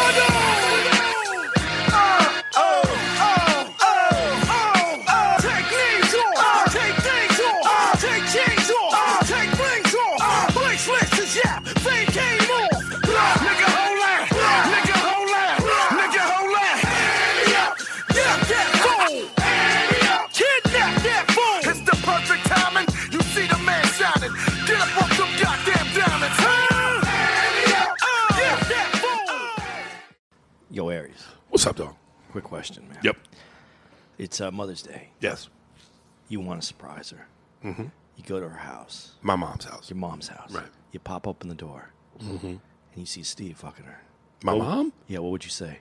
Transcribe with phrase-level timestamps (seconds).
[0.00, 0.29] Thunder!
[30.80, 31.26] Yo, Aries.
[31.50, 31.94] What's up, dog?
[32.32, 32.96] Quick question, man.
[33.02, 33.18] Yep.
[34.16, 35.10] It's uh, Mother's Day.
[35.20, 35.50] Yes.
[36.30, 37.26] You want to surprise her.
[37.62, 37.84] Mm-hmm.
[38.16, 39.90] You go to her house, My mom's house.
[39.90, 40.50] your mom's house.
[40.50, 40.64] Right.
[40.92, 42.46] You pop open the door, mm-hmm.
[42.46, 42.60] and
[42.94, 44.00] you see Steve fucking her.
[44.42, 44.94] My mom?
[45.06, 45.80] Yeah, what would you say?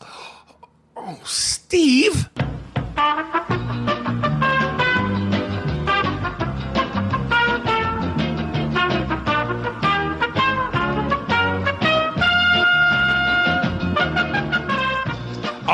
[0.96, 2.30] Oh, Steve.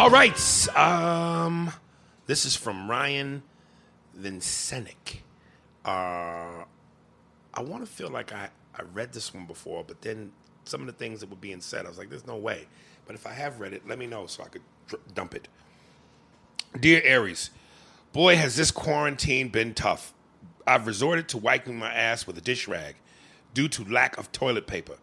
[0.07, 0.69] All right.
[0.77, 1.73] Um,
[2.27, 3.43] this is from Ryan
[4.15, 5.25] Vincenic.
[5.85, 6.63] Uh,
[7.53, 10.31] I want to feel like I, I read this one before, but then
[10.63, 12.69] some of the things that were being said, I was like, there's no way.
[13.05, 14.63] But if I have read it, let me know so I could
[15.13, 15.49] dump it.
[16.79, 17.51] Dear Aries,
[18.13, 20.15] boy, has this quarantine been tough.
[20.69, 22.95] I've resorted to wiping my ass with a dish rag
[23.55, 24.99] due to lack of toilet paper.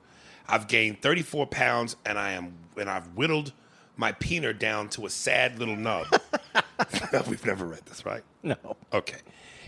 [0.47, 3.51] I've gained 34 pounds and I am and I've whittled
[3.95, 6.07] my peener down to a sad little nub.
[7.27, 8.23] We've never read this, right?
[8.41, 8.55] No.
[8.91, 9.19] Okay.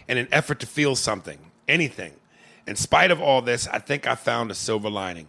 [0.08, 2.14] In an effort to feel something, anything.
[2.68, 5.28] In spite of all this, I think I found a silver lining.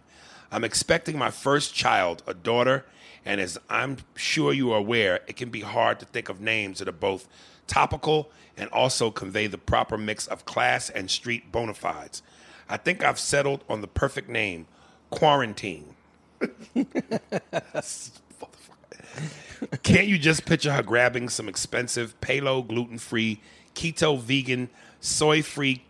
[0.51, 2.85] I'm expecting my first child, a daughter,
[3.25, 6.79] and as I'm sure you are aware, it can be hard to think of names
[6.79, 7.27] that are both
[7.67, 12.23] topical and also convey the proper mix of class and street bona fides.
[12.69, 14.67] I think I've settled on the perfect name,
[15.09, 15.95] Quarantine.
[19.83, 23.41] Can't you just picture her grabbing some expensive paleo gluten free,
[23.75, 24.69] keto vegan,
[24.99, 25.83] soy free,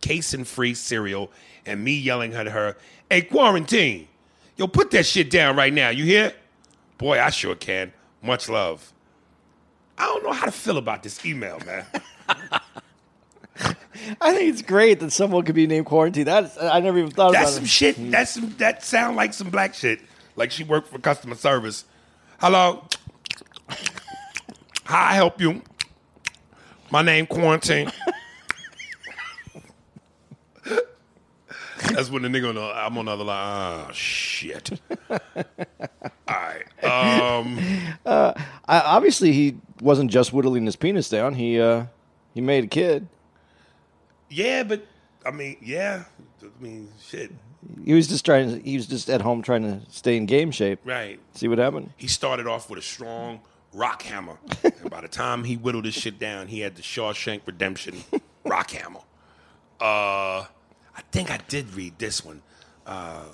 [0.00, 1.30] casein free cereal
[1.64, 2.76] and me yelling at her,
[3.10, 4.08] Hey, quarantine,
[4.56, 6.32] yo, put that shit down right now, you hear?
[6.98, 7.92] Boy, I sure can.
[8.22, 8.92] Much love.
[9.98, 11.84] I don't know how to feel about this email, man.
[14.20, 16.24] I think it's great that someone could be named Quarantine.
[16.24, 17.68] That's I never even thought That's about some it.
[17.68, 18.10] shit.
[18.10, 20.00] That's some, that sound like some black shit.
[20.34, 21.84] Like she worked for customer service.
[22.42, 22.82] Hello.
[24.82, 25.62] How I help you?
[26.90, 27.92] My name Quarantine.
[30.64, 33.86] That's when the nigga on the, I'm on the other line.
[33.88, 34.72] Oh shit.
[35.08, 35.20] All
[36.26, 36.64] right.
[36.82, 37.60] Um.
[38.04, 38.34] I,
[38.66, 41.34] obviously, he wasn't just whittling his penis down.
[41.34, 41.84] He uh,
[42.34, 43.06] he made a kid.
[44.28, 44.84] Yeah, but
[45.24, 46.06] I mean, yeah.
[46.42, 47.30] I mean, shit.
[47.84, 48.62] He was just trying.
[48.64, 50.80] He was just at home trying to stay in game shape.
[50.84, 51.20] Right.
[51.34, 51.92] See what happened?
[51.96, 53.40] He started off with a strong
[53.72, 54.38] rock hammer.
[54.64, 58.02] and by the time he whittled his shit down, he had the Shawshank Redemption
[58.44, 59.00] rock hammer.
[59.80, 60.44] Uh,
[60.94, 62.42] I think I did read this one.
[62.86, 63.24] Uh,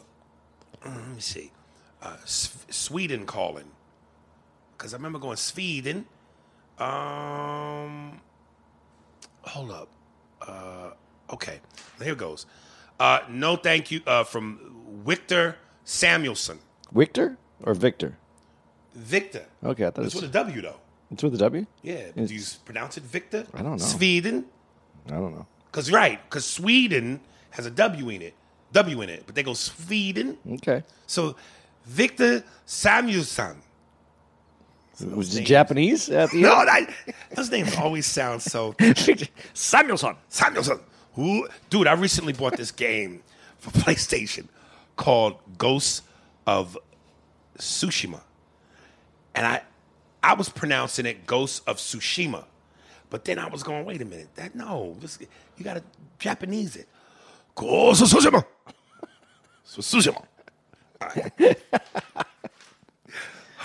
[0.85, 1.51] let me see.
[2.03, 3.71] Uh, S- Sweden calling.
[4.77, 6.07] Because I remember going Sweden.
[6.79, 8.21] Um,
[9.43, 9.89] hold up.
[10.41, 10.91] Uh,
[11.33, 11.61] okay,
[12.01, 12.47] here it goes.
[12.99, 14.01] Uh, no, thank you.
[14.07, 16.59] Uh, from Victor Samuelson.
[16.93, 18.17] Victor or Victor?
[18.95, 19.47] Victor.
[19.65, 20.81] Okay, I thought It's it's, with a W though.
[21.11, 21.67] it's with a W.
[21.83, 22.11] Yeah.
[22.15, 23.47] Do you pronounce it Victor?
[23.55, 23.79] I don't know.
[23.79, 24.47] Sweden.
[25.07, 25.47] I don't know.
[25.71, 28.35] Because right, because Sweden has a W in it.
[28.73, 30.37] W in it, but they go Sweden.
[30.55, 31.37] Okay, So
[31.87, 33.63] Victor Samuelson.
[35.15, 36.91] was it Japanese at the No, that,
[37.35, 38.75] those names always sound so
[39.55, 40.17] Samuelson.
[40.29, 40.81] Samuelson.
[41.15, 41.87] Who, dude?
[41.87, 43.23] I recently bought this game
[43.59, 44.49] for PlayStation
[44.97, 46.03] called Ghosts
[46.47, 46.77] of
[47.59, 48.21] Tsushima,
[49.35, 49.63] and I,
[50.23, 52.45] I was pronouncing it Ghosts of Tsushima,
[53.11, 55.19] but then I was going, wait a minute, that no, this,
[55.57, 55.83] you got to
[56.19, 56.89] Japanese it.
[57.55, 58.45] Ghosts of Tsushima.
[59.67, 60.25] Tsushima.
[61.01, 61.59] Right.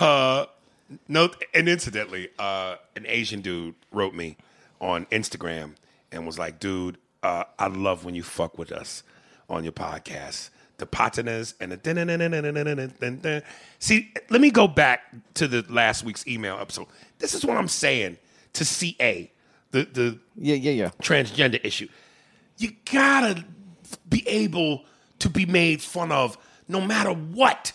[0.00, 0.46] uh,
[1.08, 4.36] no, and incidentally, uh, an Asian dude wrote me
[4.80, 5.74] on Instagram
[6.12, 9.02] and was like, dude, uh, I love when you fuck with us
[9.48, 10.50] on your podcast.
[10.76, 13.42] The patinas and the
[13.78, 14.12] see.
[14.28, 15.02] Let me go back
[15.34, 16.86] to the last week's email episode.
[17.18, 18.18] This is what I'm saying
[18.54, 19.30] to CA,
[19.70, 20.90] the the Yeah, yeah, yeah.
[21.02, 21.88] transgender issue.
[22.58, 23.44] You gotta
[24.08, 24.84] be able
[25.20, 26.36] to be made fun of
[26.68, 27.72] no matter what.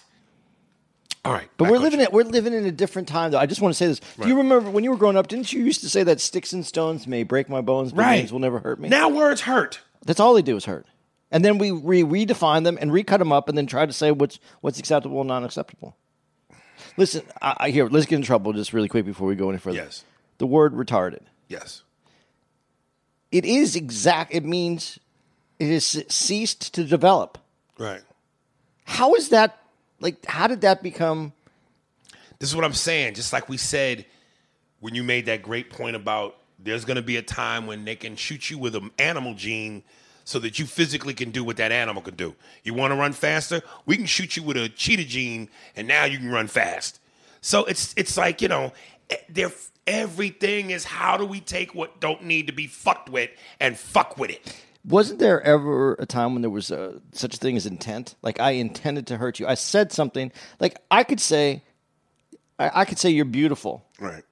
[1.25, 2.13] All right, But we're living it.
[2.13, 3.39] We're living in a different time, though.
[3.39, 3.99] I just want to say this.
[4.21, 5.27] Do you remember when you were growing up?
[5.27, 8.31] Didn't you used to say that sticks and stones may break my bones, but Right.
[8.31, 8.87] will never hurt me?
[8.87, 9.81] Now words hurt.
[10.05, 10.85] That's all they do is hurt.
[11.29, 14.11] And then we re- redefine them and recut them up, and then try to say
[14.11, 15.95] what's what's acceptable and non acceptable.
[16.95, 17.87] Listen, I, I here.
[17.87, 19.75] Let's get in trouble just really quick before we go any further.
[19.77, 20.05] Yes.
[20.37, 21.19] The word retarded.
[21.49, 21.83] Yes.
[23.31, 24.33] It is exact.
[24.33, 24.97] It means
[25.59, 27.37] it has ceased to develop.
[27.77, 28.01] Right.
[28.85, 29.57] How is that?
[29.99, 31.33] Like, how did that become?
[32.39, 33.15] This is what I'm saying.
[33.15, 34.05] Just like we said
[34.79, 37.95] when you made that great point about there's going to be a time when they
[37.95, 39.83] can shoot you with an animal gene
[40.25, 42.35] so that you physically can do what that animal can do.
[42.63, 43.61] You want to run faster?
[43.85, 46.99] We can shoot you with a cheetah gene and now you can run fast.
[47.41, 48.73] So it's it's like, you know,
[49.29, 49.51] there
[49.87, 54.17] everything is how do we take what don't need to be fucked with and fuck
[54.17, 54.55] with it.
[54.85, 58.15] Wasn't there ever a time when there was a, such a thing as intent?
[58.21, 59.45] Like I intended to hurt you.
[59.47, 60.31] I said something.
[60.59, 61.63] Like I could say,
[62.57, 64.23] I, I could say you're beautiful Right.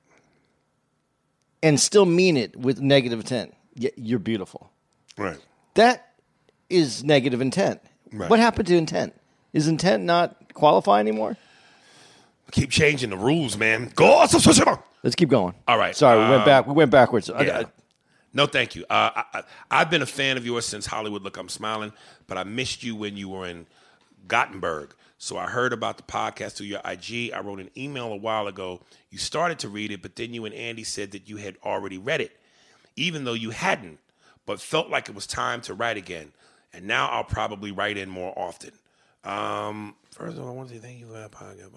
[1.61, 3.53] and still mean it with negative intent.
[3.75, 4.71] Yeah, you're beautiful.
[5.17, 5.37] Right.
[5.75, 6.13] That
[6.69, 7.81] is negative intent.
[8.11, 8.29] Right.
[8.29, 9.13] What happened to intent?
[9.53, 11.37] Is intent not qualify anymore?
[12.51, 13.91] Keep changing the rules, man.
[13.95, 14.25] Go.
[15.03, 15.53] Let's keep going.
[15.67, 16.67] All right, Sorry, we went uh, back.
[16.67, 17.29] We went backwards.
[17.29, 17.59] I- Yeah.
[17.59, 17.65] I-
[18.33, 18.83] No, thank you.
[18.89, 21.23] Uh, I, I've been a fan of yours since Hollywood.
[21.23, 21.93] Look, I'm smiling,
[22.27, 23.65] but I missed you when you were in
[24.27, 24.93] Gothenburg.
[25.17, 27.31] So I heard about the podcast through your IG.
[27.33, 28.81] I wrote an email a while ago.
[29.09, 31.97] You started to read it, but then you and Andy said that you had already
[31.97, 32.37] read it,
[32.95, 33.99] even though you hadn't,
[34.45, 36.33] but felt like it was time to write again.
[36.73, 38.71] And now I'll probably write in more often.
[39.23, 41.71] Um, first of all, I want to say thank you for that podcast.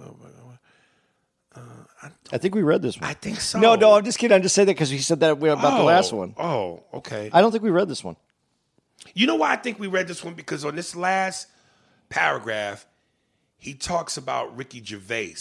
[2.32, 3.10] I think we read this one.
[3.10, 3.58] I think so.
[3.58, 4.34] No, no, I'm just kidding.
[4.34, 6.34] I'm just saying that because he said that about the last Oh, one.
[6.38, 7.28] Oh, okay.
[7.32, 8.16] I don't think we read this one.
[9.14, 10.34] You know why I think we read this one?
[10.34, 11.48] Because on this last
[12.08, 12.86] paragraph,
[13.58, 15.34] he talks about Ricky Gervais.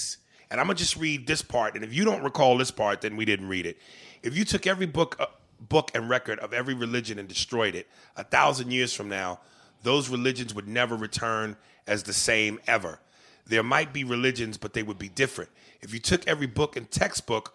[0.52, 1.76] And I'm going to just read this part.
[1.76, 3.78] And if you don't recall this part, then we didn't read it.
[4.24, 5.28] If you took every book, uh,
[5.62, 9.40] book and record of every religion and destroyed it, a thousand years from now,
[9.84, 11.56] those religions would never return
[11.86, 13.00] as the same ever.
[13.50, 15.50] There might be religions, but they would be different.
[15.82, 17.54] If you took every book and textbook,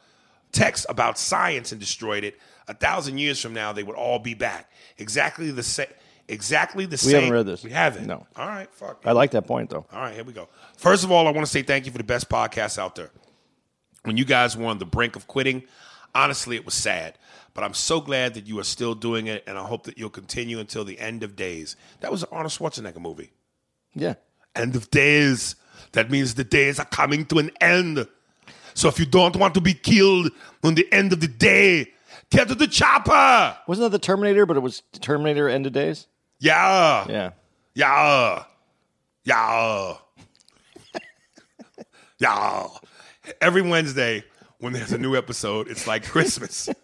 [0.53, 2.39] text about science and destroyed it,
[2.69, 4.71] a thousand years from now, they would all be back.
[4.99, 5.87] Exactly the same.
[6.27, 7.15] Exactly the We same.
[7.17, 7.63] haven't read this.
[7.63, 8.07] We haven't.
[8.07, 8.27] No.
[8.37, 8.69] All right.
[8.73, 9.03] Fuck.
[9.05, 9.87] I like that point though.
[9.93, 10.49] All right, here we go.
[10.77, 13.11] First of all, I want to say thank you for the best podcast out there.
[14.05, 15.65] When you guys were on the brink of quitting,
[16.15, 17.19] honestly, it was sad.
[17.53, 20.11] But I'm so glad that you are still doing it, and I hope that you'll
[20.11, 21.77] continue until the end of days.
[22.01, 23.31] That was an Arnold Schwarzenegger movie.
[23.95, 24.15] Yeah.
[24.55, 25.57] End of days.
[25.93, 28.07] That means the days are coming to an end.
[28.75, 30.31] So if you don't want to be killed
[30.63, 31.93] on the end of the day,
[32.31, 33.57] get to the chopper.
[33.67, 34.47] Wasn't that the Terminator?
[34.47, 36.07] But it was Terminator End of Days.
[36.41, 37.07] Yeah.
[37.09, 37.31] Yeah.
[37.75, 38.45] Yeah.
[39.25, 39.95] Yeah.
[42.19, 42.67] yeah.
[43.41, 44.25] Every Wednesday
[44.59, 46.69] when there's a new episode, it's like Christmas.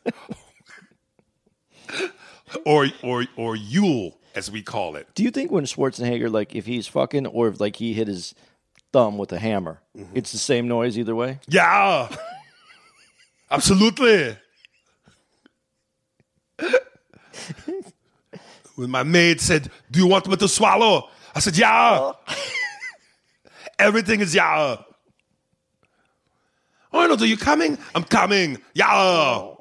[2.64, 5.08] or or or Yule, as we call it.
[5.14, 8.34] Do you think when Schwarzenegger, like, if he's fucking or if like he hit his
[8.92, 10.16] thumb with a hammer, Mm-hmm.
[10.16, 11.40] it's the same noise either way?
[11.48, 12.08] Yeah.
[13.50, 14.36] Absolutely.
[18.76, 21.08] when my maid said, Do you want me to swallow?
[21.34, 22.12] I said, Yeah.
[23.78, 24.76] Everything is yeah.
[26.92, 27.78] Arnold, are you coming?
[27.94, 28.58] I'm coming.
[28.74, 29.52] Yeah.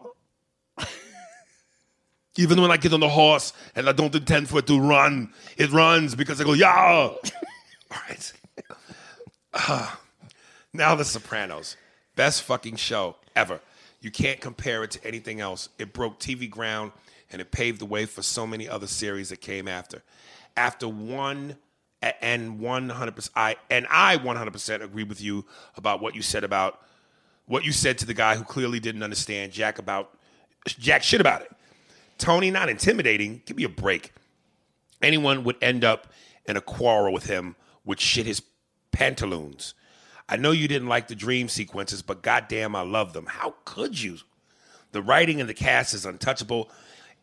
[2.38, 5.34] Even when I get on the horse and I don't intend for it to run,
[5.58, 6.72] it runs because I go, yeah.
[7.92, 8.34] All right.
[10.72, 11.76] Now The Sopranos.
[12.16, 13.60] Best fucking show ever.
[14.02, 15.70] You can't compare it to anything else.
[15.80, 16.92] It broke TV ground
[17.32, 20.04] and it paved the way for so many other series that came after.
[20.56, 21.58] After one
[22.02, 25.46] and 100% I and I 100% agree with you
[25.76, 26.82] about what you said about
[27.46, 30.18] what you said to the guy who clearly didn't understand Jack about
[30.68, 31.52] Jack shit about it.
[32.20, 33.42] Tony, not intimidating.
[33.46, 34.14] Give me a break.
[35.02, 36.08] Anyone would end up
[36.46, 38.42] in a quarrel with him would shit his
[38.92, 39.74] pantaloons.
[40.28, 43.26] I know you didn't like the dream sequences, but goddamn, I love them.
[43.26, 44.18] How could you?
[44.92, 46.70] The writing and the cast is untouchable.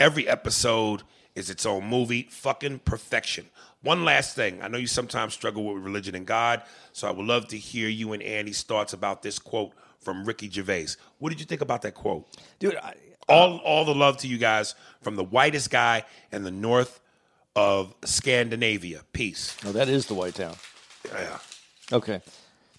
[0.01, 1.03] Every episode
[1.35, 2.27] is its own movie.
[2.31, 3.47] Fucking perfection.
[3.83, 4.63] One last thing.
[4.63, 6.63] I know you sometimes struggle with religion and God,
[6.93, 10.51] so I would love to hear you and Andy's thoughts about this quote from Ricky
[10.51, 10.89] Gervais.
[11.19, 12.27] What did you think about that quote?
[12.59, 12.77] dude.
[13.29, 17.01] All all the love to you guys from the whitest guy in the north
[17.57, 19.03] of Scandinavia.
[19.13, 19.57] Peace.
[19.65, 20.55] no, that is the White Town.
[21.13, 21.39] Yeah.
[21.93, 22.21] Okay,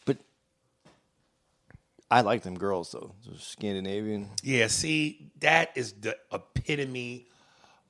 [0.05, 0.17] but
[2.09, 3.13] I like them girls though.
[3.25, 4.29] Those Scandinavian.
[4.43, 7.27] Yeah, see, that is the epitome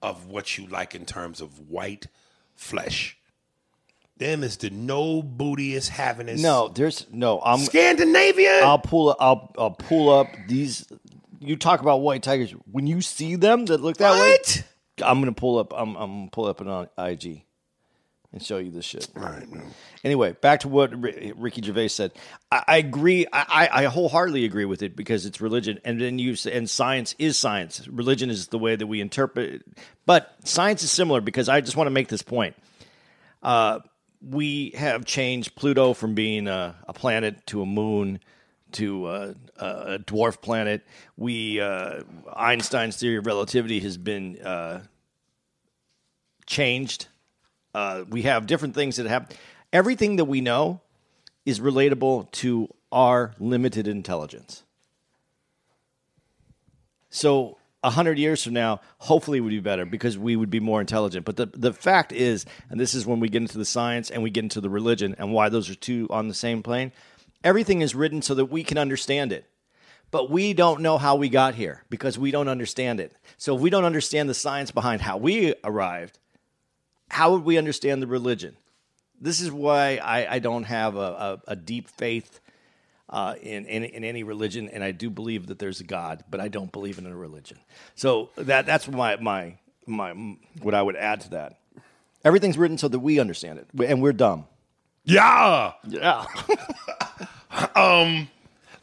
[0.01, 2.07] of what you like in terms of white
[2.55, 3.17] flesh.
[4.17, 6.39] Them is the no bootyest having it.
[6.39, 7.39] No, there's no.
[7.43, 7.59] I'm.
[7.59, 8.63] Scandinavian.
[8.63, 9.15] I'll pull.
[9.19, 9.53] I'll.
[9.57, 10.87] I'll pull up these.
[11.39, 12.51] You talk about white tigers.
[12.71, 14.63] When you see them that look that what?
[14.99, 15.73] way, I'm gonna pull up.
[15.75, 15.95] I'm.
[15.95, 17.43] I'm gonna pull up an IG
[18.33, 19.07] and show you this shit.
[19.15, 19.63] All right, man.
[20.03, 22.11] Anyway, back to what R- Ricky Gervais said.
[22.51, 23.25] I, I agree.
[23.31, 27.15] I, I I wholeheartedly agree with it because it's religion, and then you and science
[27.19, 27.87] is science.
[27.87, 29.53] Religion is the way that we interpret.
[29.53, 29.63] it.
[30.05, 32.55] But science is similar because I just want to make this point.
[33.43, 33.79] Uh,
[34.21, 38.19] we have changed Pluto from being a, a planet to a moon
[38.77, 40.85] to a, a dwarf planet.
[41.17, 42.03] We uh,
[42.35, 44.83] Einstein's theory of relativity has been uh,
[46.45, 47.07] changed.
[47.73, 49.35] Uh, we have different things that happen.
[49.73, 50.81] Everything that we know
[51.45, 54.63] is relatable to our limited intelligence.
[57.09, 60.81] So a hundred years from now, hopefully, would be better because we would be more
[60.81, 61.25] intelligent.
[61.25, 64.21] But the the fact is, and this is when we get into the science and
[64.21, 66.91] we get into the religion and why those are two on the same plane.
[67.47, 69.45] Everything is written so that we can understand it.
[70.11, 73.13] But we don't know how we got here because we don't understand it.
[73.37, 76.19] So if we don't understand the science behind how we arrived,
[77.07, 78.57] how would we understand the religion?
[79.21, 82.41] This is why I, I don't have a, a, a deep faith
[83.09, 86.41] uh, in, in in any religion, and I do believe that there's a God, but
[86.41, 87.59] I don't believe in a religion.
[87.95, 91.59] So that that's my my my what I would add to that.
[92.25, 94.47] Everything's written so that we understand it, and we're dumb.
[95.07, 95.73] Yeah.
[95.87, 96.25] Yeah,
[97.75, 98.29] um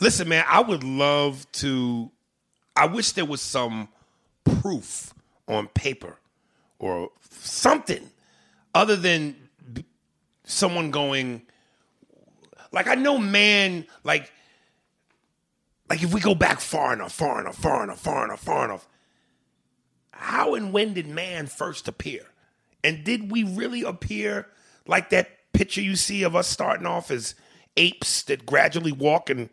[0.01, 2.11] Listen, man, I would love to.
[2.77, 3.89] I wish there was some
[4.45, 5.15] proof
[5.49, 6.19] on paper
[6.79, 8.11] or something
[8.75, 9.37] other than
[10.45, 11.43] someone going,
[12.73, 14.31] like, I know man, like,
[15.89, 18.89] like if we go back far enough, far enough, far enough, far enough, far enough,
[20.11, 22.27] how and when did man first appear?
[22.83, 24.49] And did we really appear
[24.87, 27.35] like that picture you see of us starting off as
[27.77, 29.49] apes that gradually walk and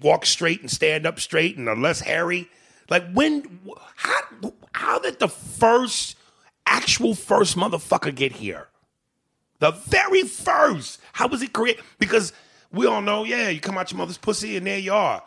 [0.00, 2.48] walk straight and stand up straight and are less hairy?
[2.88, 3.60] Like when
[3.96, 4.20] how
[4.72, 6.16] how did the first
[6.66, 8.68] actual first motherfucker get here?
[9.58, 11.00] The very first.
[11.12, 11.82] How was it created?
[11.98, 12.32] Because
[12.72, 15.22] we all know, yeah, you come out your mother's pussy and there you are.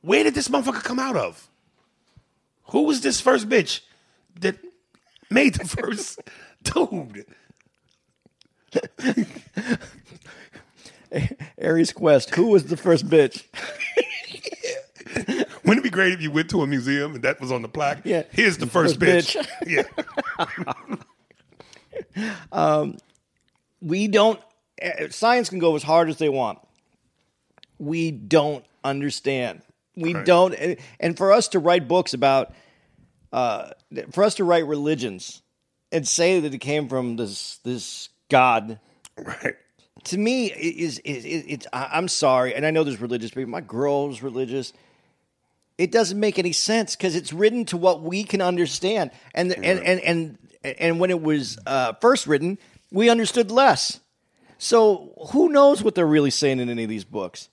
[0.00, 1.48] Where did this motherfucker come out of?
[2.70, 3.80] Who was this first bitch
[4.40, 4.56] that
[5.30, 6.20] made the first
[6.62, 7.26] dude?
[11.58, 12.34] Aries Quest.
[12.34, 13.44] Who was the first bitch?
[15.64, 17.68] Wouldn't it be great if you went to a museum and that was on the
[17.68, 18.02] plaque?
[18.04, 18.24] Yeah.
[18.30, 19.46] Here's the first, First bitch.
[19.66, 20.94] yeah.
[22.52, 22.96] Um,
[23.80, 24.40] we don't
[24.80, 26.58] eh, science can go as hard as they want
[27.78, 29.62] we don't understand
[29.96, 30.24] we Right.
[30.24, 32.52] don't and- and for us to write books about
[33.32, 33.70] uh
[34.12, 35.42] for us to write religions
[35.90, 38.80] and say that it came from this this god.
[39.16, 39.56] Right.
[40.04, 43.50] to me it is is it, it's i'm sorry and i know there's religious people
[43.50, 44.72] my girl's religious.
[45.76, 49.12] It doesn't make any sense because it's written to what we can understand.
[49.32, 52.58] And and and and and when it was uh, first written
[52.90, 54.00] we understood less.
[54.58, 57.48] So who knows what they're really saying in any of these books?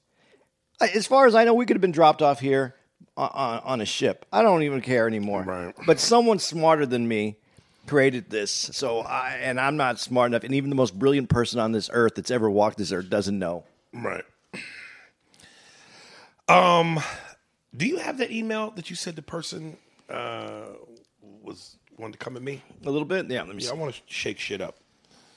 [0.81, 2.75] As far as i know we could have been dropped off here
[3.15, 4.25] on, on, on a ship.
[4.31, 5.43] I don't even care anymore.
[5.43, 5.75] Right.
[5.85, 7.37] but someone smarter than me
[7.87, 11.59] created this so i and i'm not smart enough and even the most brilliant person
[11.59, 13.63] on this earth that's ever walked this earth doesn't know
[13.93, 14.23] Right.
[16.47, 16.99] Um,
[17.75, 19.77] do you have that email that you said the person
[20.09, 20.65] uh,
[21.41, 22.61] was wanted to come at me?
[22.85, 24.75] a little bit yeah let me Yeah, see I want to shake shit up.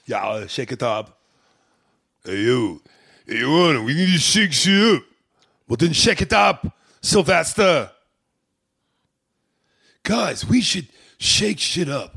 [0.06, 1.18] Yeah, uh, shake it up.
[2.24, 2.82] Hey you,
[3.26, 5.02] hey Ron, we need to shake shit up.
[5.68, 6.66] Well then shake it up,
[7.00, 7.90] Sylvester.
[10.02, 10.88] Guys, we should
[11.18, 12.16] shake shit up.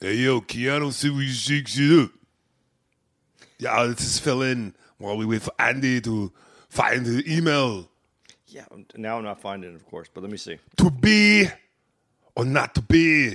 [0.00, 2.10] Hey yo, Keanu said we should shake shit up.
[3.58, 6.32] Yeah, let's just fill in while we wait for Andy to
[6.68, 7.88] find the email.
[8.48, 11.46] yeah now i'm not finding it of course but let me see To be
[12.34, 13.34] or not to be.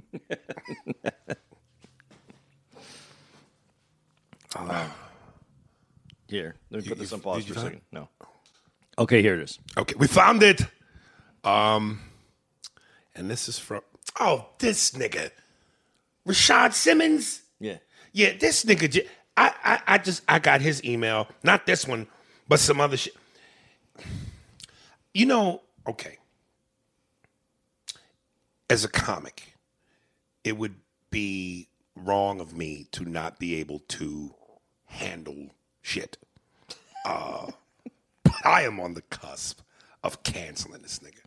[6.28, 7.80] Here, let me put You- this on pause for a find second.
[7.92, 8.08] No.
[8.98, 9.58] Okay, here it is.
[9.76, 10.60] Okay, we found it.
[11.44, 12.00] Um,
[13.14, 13.80] and this is from
[14.20, 15.30] oh this nigga,
[16.28, 17.42] Rashad Simmons.
[17.58, 17.78] Yeah.
[18.12, 18.90] Yeah, this nigga.
[18.90, 19.06] j-
[19.36, 22.06] I, I, I just I got his email, not this one,
[22.48, 23.16] but some other shit.
[25.14, 26.18] You know, okay.
[28.70, 29.54] As a comic,
[30.44, 30.74] it would
[31.10, 34.34] be wrong of me to not be able to
[34.86, 35.48] handle
[35.80, 36.18] shit.
[37.06, 37.50] Uh,
[38.22, 39.60] but I am on the cusp
[40.02, 41.22] of canceling this nigga.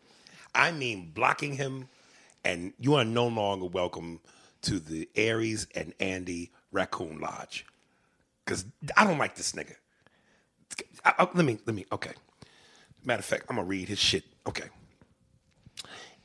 [0.54, 1.88] I mean, blocking him,
[2.44, 4.20] and you are no longer welcome
[4.64, 7.66] to the Aries and Andy Raccoon Lodge.
[8.46, 8.66] Because
[8.98, 9.76] I don't like this nigga.
[11.06, 12.14] I- I- let me, let me, okay.
[13.04, 14.24] Matter of fact, I'm to read his shit.
[14.48, 14.68] Okay.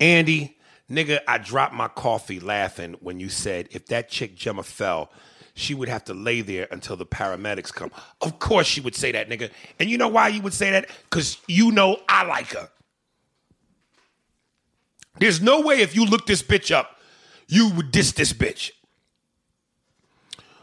[0.01, 0.59] Andy,
[0.91, 5.11] nigga, I dropped my coffee laughing when you said if that chick Gemma fell,
[5.55, 7.91] she would have to lay there until the paramedics come.
[8.21, 9.51] Of course she would say that, nigga.
[9.81, 10.91] And you know why you would say that?
[11.05, 12.69] Because you know I like her.
[15.19, 16.96] There's no way if you look this bitch up,
[17.49, 18.71] you would diss this bitch.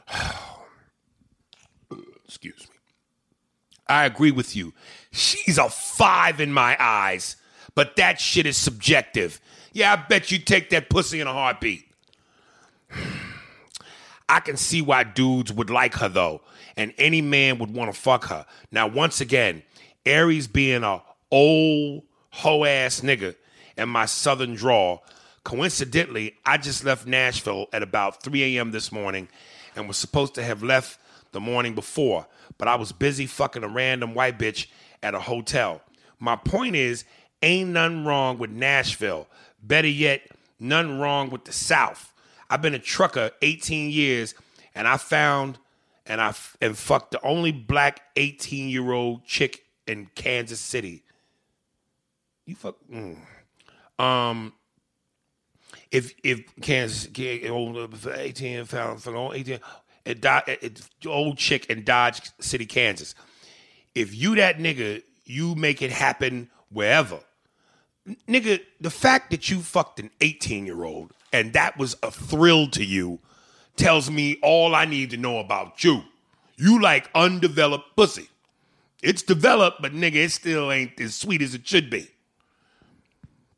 [2.26, 2.76] Excuse me.
[3.88, 4.74] I agree with you.
[5.12, 7.36] She's a five in my eyes,
[7.76, 9.40] but that shit is subjective.
[9.72, 11.86] Yeah, I bet you take that pussy in a heartbeat.
[14.30, 16.42] I can see why dudes would like her though,
[16.76, 18.46] and any man would want to fuck her.
[18.72, 19.64] Now, once again,
[20.06, 23.36] Aries being a old hoe ass nigga
[23.78, 25.04] and my southern drawl.
[25.44, 28.72] Coincidentally, I just left Nashville at about 3 a.m.
[28.72, 29.28] this morning
[29.76, 31.00] and was supposed to have left
[31.32, 34.68] the morning before, but I was busy fucking a random white bitch
[35.02, 35.82] at a hotel.
[36.20, 37.04] My point is,
[37.42, 39.28] ain't nothing wrong with Nashville.
[39.62, 40.22] Better yet,
[40.60, 42.14] nothing wrong with the South.
[42.50, 44.36] I've been a trucker 18 years,
[44.76, 45.58] and I found
[46.06, 51.04] and I f- and fucked the only black 18 year old chick in Kansas City.
[52.46, 52.76] You fuck.
[52.92, 53.18] mm.
[54.00, 54.54] Um,
[55.94, 57.08] if if Kansas
[57.50, 59.60] old 18 found 18
[60.06, 63.16] it died old chick in Dodge City, Kansas.
[63.96, 67.20] If you that nigga, you make it happen wherever.
[68.28, 72.68] Nigga, the fact that you fucked an 18 year old and that was a thrill
[72.72, 73.20] to you
[73.78, 76.02] tells me all I need to know about you.
[76.58, 78.30] You like undeveloped pussy.
[79.02, 82.10] It's developed, but nigga, it still ain't as sweet as it should be.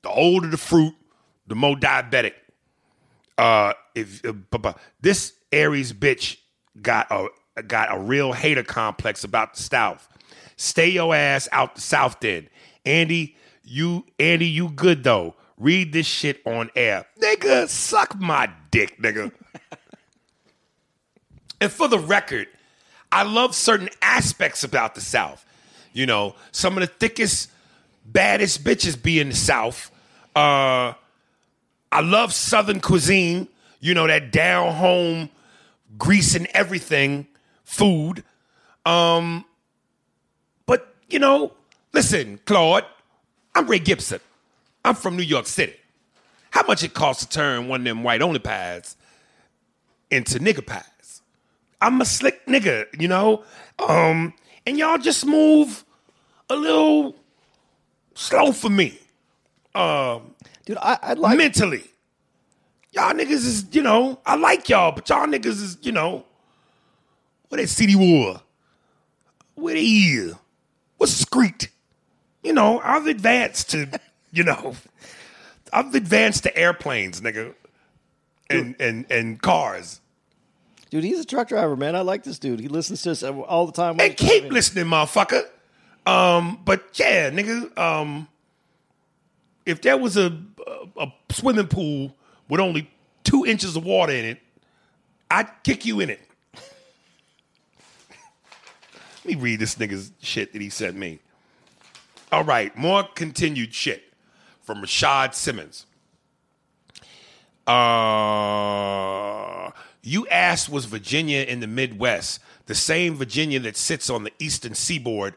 [0.02, 0.94] The older the fruit,
[1.48, 2.34] the more diabetic.
[3.38, 6.38] Uh, if uh, this Aries bitch
[6.82, 7.28] got a
[7.64, 10.08] got a real hater complex about the South,
[10.58, 12.20] stay your ass out the South.
[12.20, 12.50] Then,
[12.86, 15.36] Andy, you Andy, you good though.
[15.58, 17.68] Read this shit on air, nigga.
[17.70, 19.32] Suck my dick, nigga.
[21.62, 22.48] and for the record,
[23.12, 25.46] I love certain aspects about the South.
[25.94, 27.50] You know, some of the thickest,
[28.06, 29.90] baddest bitches be in the South.
[30.36, 30.94] Uh,
[31.96, 33.48] I love Southern cuisine.
[33.80, 35.30] You know that down home,
[35.98, 37.26] grease and everything
[37.64, 38.22] food.
[38.86, 39.46] Um,
[40.66, 41.54] but you know,
[41.94, 42.84] listen, Claude,
[43.56, 44.20] I'm Ray Gibson.
[44.84, 45.78] I'm from New York City.
[46.52, 48.98] How much it costs to turn one of them white only pies
[50.12, 51.22] into nigger pies?
[51.80, 53.46] I'm a slick nigga, you know.
[53.80, 54.34] Um,
[54.68, 55.86] and y'all just move
[56.50, 57.16] a little
[58.16, 59.00] slow for me
[60.66, 61.84] Dude, I, I'd like mentally.
[62.92, 66.26] Y'all niggas is, you know, I like y'all, but y'all niggas is, you know,
[67.50, 68.42] what that city war?
[69.56, 70.36] Where they is?
[70.98, 71.68] What's Screet?
[72.44, 73.88] You know, I've advanced to,
[74.32, 74.76] you know,
[75.74, 77.54] I've advanced to airplanes, nigga.
[78.48, 80.02] And and and cars.
[80.92, 81.96] dude, he's a truck driver, man.
[81.96, 82.60] I like this dude.
[82.60, 84.00] He listens to us all the time.
[84.00, 85.46] And keep listening, motherfucker.
[86.06, 88.28] Um, but yeah, nigga, um,
[89.66, 92.16] if there was a, a, a swimming pool
[92.48, 92.90] with only
[93.24, 94.40] two inches of water in it,
[95.30, 96.22] I'd kick you in it.
[99.24, 101.20] Let me read this nigga's shit that he sent me.
[102.32, 104.04] All right, more continued shit
[104.62, 105.86] from Rashad Simmons.
[107.68, 109.72] Uh,
[110.04, 114.76] you asked was Virginia in the Midwest, the same Virginia that sits on the eastern
[114.76, 115.34] seaboard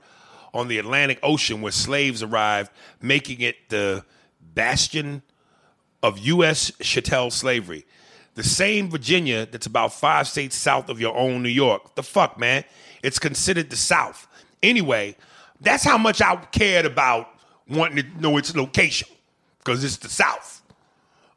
[0.53, 4.05] on the Atlantic Ocean where slaves arrived, making it the
[4.59, 5.23] bastion
[6.03, 6.73] of U.S.
[6.81, 7.87] chattel slavery.
[8.35, 11.95] The same Virginia that's about five states south of your own New York.
[11.95, 12.65] The fuck, man?
[13.05, 14.27] It's considered the South.
[14.61, 15.15] Anyway,
[15.61, 17.29] that's how much I cared about
[17.69, 19.07] wanting to know its location
[19.61, 20.61] because it's the South.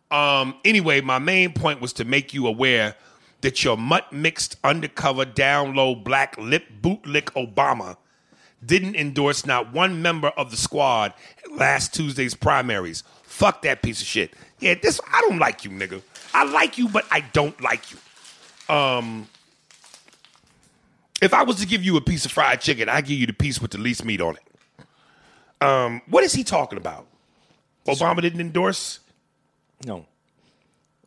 [0.10, 2.96] Um, anyway, my main point was to make you aware
[3.42, 7.98] that your mutt mixed undercover down low black lip bootlick Obama
[8.66, 11.14] didn't endorse not one member of the squad
[11.52, 13.04] last Tuesday's primaries.
[13.24, 14.34] Fuck that piece of shit.
[14.60, 16.02] Yeah, this I don't like you, nigga.
[16.34, 18.74] I like you, but I don't like you.
[18.74, 19.28] Um,
[21.22, 23.34] if I was to give you a piece of fried chicken, I give you the
[23.34, 25.66] piece with the least meat on it.
[25.66, 27.06] Um, what is he talking about?
[27.86, 29.00] Obama didn't endorse.
[29.86, 30.06] No.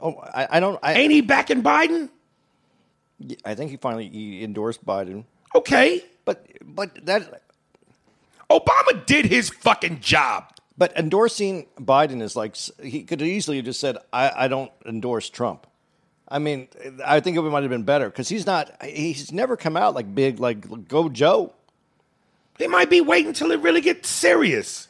[0.01, 0.79] Oh, I, I don't.
[0.83, 2.09] I, Ain't he backing Biden?
[3.45, 7.43] I think he finally he endorsed Biden, Okay, but but that
[8.51, 10.45] Obama did his fucking job.
[10.77, 15.31] but endorsing Biden is like he could easily have just said I, I don't endorse
[15.31, 15.67] Trump.
[16.29, 16.69] I mean,
[17.05, 18.83] I think it might have been better because he's not.
[18.83, 21.53] He's never come out like big like go Joe.
[22.59, 24.89] They might be waiting until it really gets serious.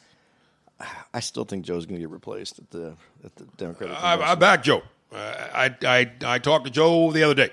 [1.13, 3.97] I still think Joe's going to get replaced at the at the Democratic.
[4.01, 4.81] I, I back Joe.
[5.13, 5.17] Uh,
[5.53, 7.49] I, I I talked to Joe the other day.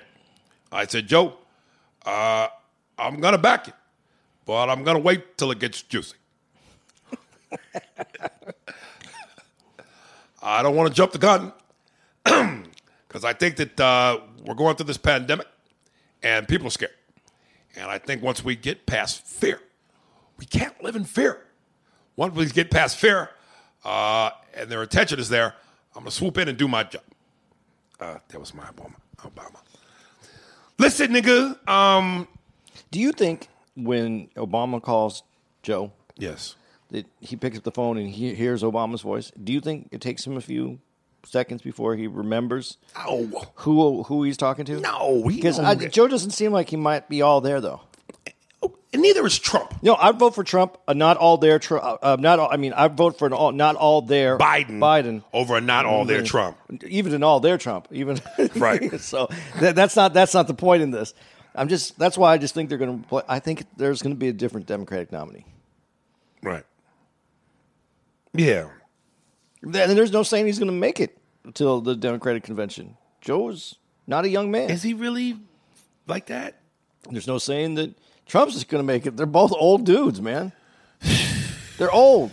[0.70, 1.34] I said, Joe,
[2.06, 2.48] uh,
[2.98, 3.72] I'm gonna back you,
[4.46, 6.16] but I'm gonna wait till it gets juicy.
[10.42, 11.52] I don't want to jump the gun
[13.08, 15.46] because I think that uh, we're going through this pandemic
[16.22, 16.92] and people are scared.
[17.76, 19.60] And I think once we get past fear,
[20.38, 21.40] we can't live in fear.
[22.16, 23.30] Once we get past fear
[23.84, 25.54] uh, and their attention is there,
[25.94, 27.02] I'm going to swoop in and do my job.
[28.00, 28.94] Uh, that was my Obama.
[29.18, 29.60] Obama.
[30.78, 31.68] Listen, nigga.
[31.68, 32.26] Um,
[32.90, 35.22] Do you think when Obama calls
[35.62, 36.56] Joe yes.
[36.90, 39.32] that he picks up the phone and he hears Obama's voice?
[39.42, 40.78] Do you think it takes him a few
[41.24, 44.80] seconds before he remembers Oh, who who he's talking to?
[44.80, 45.22] no.
[45.26, 45.58] because
[45.92, 47.80] Joe doesn't seem like he might be all there though.
[48.92, 49.72] and neither is Trump.
[49.82, 50.76] No, I'd vote for Trump.
[50.86, 51.58] Uh, not all there.
[51.58, 52.48] Tr- uh, uh, not all.
[52.50, 53.52] I mean, I'd vote for an all.
[53.52, 54.36] Not all there.
[54.36, 54.78] Biden.
[54.80, 55.22] Biden.
[55.32, 56.56] Over a not all there Trump.
[56.86, 57.88] Even an all there Trump.
[57.92, 58.20] Even
[58.56, 59.00] Right.
[59.00, 59.28] so
[59.60, 61.14] that, that's not that's not the point in this.
[61.54, 63.22] I'm just that's why I just think they're going to play.
[63.28, 65.44] I think there's going to be a different Democratic nominee.
[66.42, 66.64] Right.
[68.34, 68.68] Yeah.
[69.62, 72.96] And there's no saying he's going to make it until the Democratic convention.
[73.20, 74.70] Joe's not a young man.
[74.70, 75.38] Is he really
[76.06, 76.58] like that?
[77.10, 77.94] There's no saying that
[78.26, 79.16] Trump's just going to make it.
[79.16, 80.52] They're both old dudes, man.
[81.78, 82.32] They're old.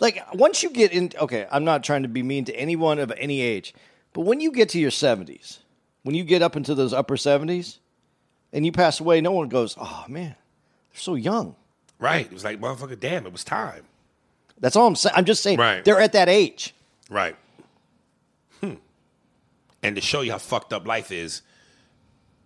[0.00, 3.12] Like once you get in, okay, I'm not trying to be mean to anyone of
[3.16, 3.74] any age,
[4.12, 5.58] but when you get to your 70s,
[6.02, 7.78] when you get up into those upper 70s,
[8.52, 10.36] and you pass away, no one goes, "Oh man,
[10.92, 11.54] they're so young."
[11.98, 12.26] Right.
[12.26, 13.84] It was like, motherfucker, damn, it was time.
[14.60, 15.14] That's all I'm saying.
[15.16, 15.84] I'm just saying Right.
[15.84, 16.74] they're at that age.
[17.10, 17.36] Right.
[18.60, 18.74] Hmm.
[19.82, 21.42] And to show you how fucked up life is,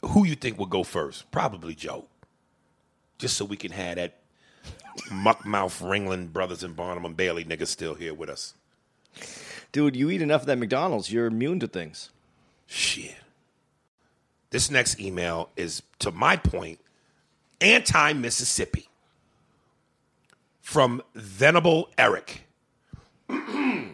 [0.02, 1.30] who you think would go first?
[1.30, 2.06] Probably Joe.
[3.18, 4.18] Just so we can have that
[5.10, 8.54] muckmouth Ringling Brothers and Barnum and Bailey niggas still here with us.
[9.70, 12.10] Dude, you eat enough of that McDonald's, you're immune to things.
[12.66, 13.16] Shit.
[14.52, 16.78] This next email is, to my point,
[17.60, 18.86] anti Mississippi.
[20.60, 22.44] From Venable Eric.
[23.28, 23.88] hey,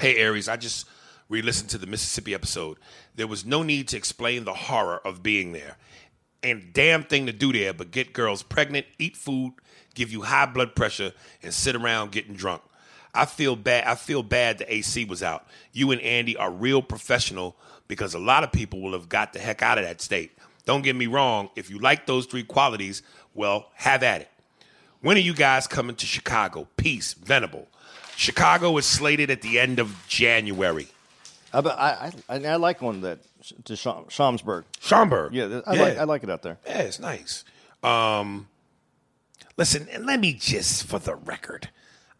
[0.00, 0.86] Aries, I just
[1.28, 2.78] re listened to the Mississippi episode.
[3.14, 5.76] There was no need to explain the horror of being there.
[6.42, 9.54] And damn thing to do there but get girls pregnant, eat food,
[9.94, 12.62] give you high blood pressure, and sit around getting drunk.
[13.14, 13.84] I feel bad.
[13.86, 15.46] I feel bad the AC was out.
[15.72, 17.56] You and Andy are real professional
[17.90, 20.32] because a lot of people will have got the heck out of that state.
[20.64, 21.50] Don't get me wrong.
[21.56, 23.02] If you like those three qualities,
[23.34, 24.30] well, have at it.
[25.02, 26.68] When are you guys coming to Chicago?
[26.76, 27.68] Peace, Venable.
[28.16, 30.88] Chicago is slated at the end of January.
[31.52, 33.18] I, I, I, I like one that
[33.64, 34.64] to Schaumsburg.
[34.78, 35.34] Schaumburg.
[35.34, 36.58] Yeah, I like I like it out there.
[36.66, 37.44] Yeah, it's nice.
[37.82, 38.48] Um,
[39.56, 41.70] listen, and let me just, for the record,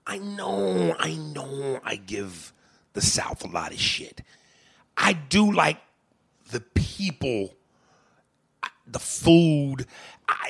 [0.06, 2.52] I know, I know, I give
[2.94, 4.22] the South a lot of shit.
[5.02, 5.78] I do like
[6.50, 7.54] the people,
[8.86, 9.86] the food.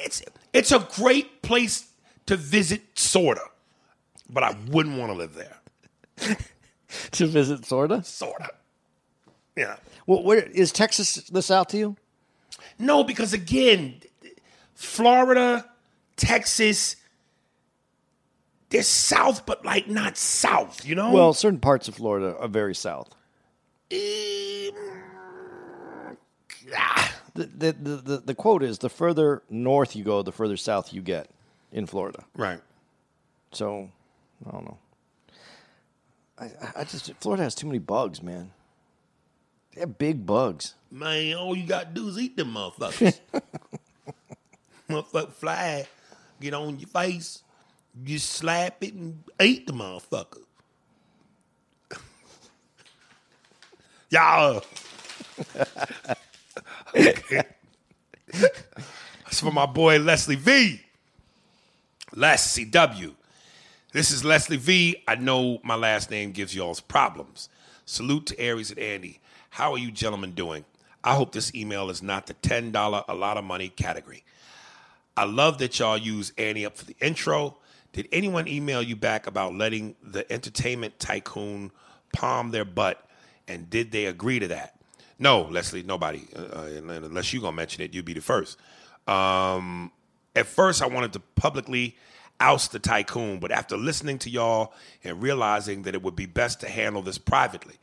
[0.01, 1.89] It's it's a great place
[2.27, 3.43] to visit, sorta,
[4.29, 5.59] but I wouldn't want to live there,
[7.13, 8.03] To visit sorta.
[8.03, 8.51] sorta.
[9.57, 9.77] Yeah.
[10.07, 11.97] Well, where is Texas the South to you?
[12.79, 14.01] No, because again,
[14.75, 15.67] Florida,
[16.17, 16.97] Texas,
[18.71, 21.13] they're south, but like not south, you know?
[21.13, 23.09] Well, certain parts of Florida are very south.
[23.93, 24.71] Um,
[26.77, 30.93] ah, The, the, the, the, quote is the further north you go, the further south
[30.93, 31.29] you get
[31.73, 32.25] in Florida.
[32.37, 32.61] right.
[33.53, 33.91] So,
[34.47, 34.79] I don't know.
[36.39, 38.53] I, I- I just, Florida has too many bugs, man.
[39.75, 40.75] They have big bugs.
[40.91, 43.19] Man, all you got to do is eat them motherfuckers.
[44.89, 45.87] Motherfucker fly,
[46.41, 47.43] get on your face,
[48.05, 50.43] you slap it and eat the motherfucker.
[54.11, 54.65] Y'all.
[56.93, 57.47] That's
[59.39, 60.81] for my boy Leslie V.
[62.17, 63.15] Les CW.
[63.93, 64.97] This is Leslie V.
[65.07, 67.49] I know my last name gives y'all's problems.
[67.85, 69.21] Salute to Aries and Andy.
[69.51, 70.65] How are you gentlemen doing?
[71.05, 74.25] I hope this email is not the $10 a lot of money category.
[75.17, 77.59] I love that y'all use Annie up for the intro.
[77.93, 81.71] Did anyone email you back about letting the entertainment tycoon
[82.13, 83.07] palm their butt?
[83.51, 84.77] And did they agree to that?
[85.19, 86.27] No, Leslie, nobody.
[86.35, 88.59] Uh, uh unless you're going to mention it, you'd be the first.
[89.09, 89.91] Um,
[90.37, 91.97] at first, I wanted to publicly
[92.39, 96.61] oust the tycoon, but after listening to y'all and realizing that it would be best
[96.61, 97.75] to handle this privately,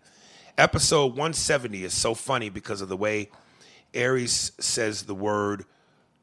[0.58, 3.30] episode 170 is so funny because of the way
[3.93, 5.65] Aries says the word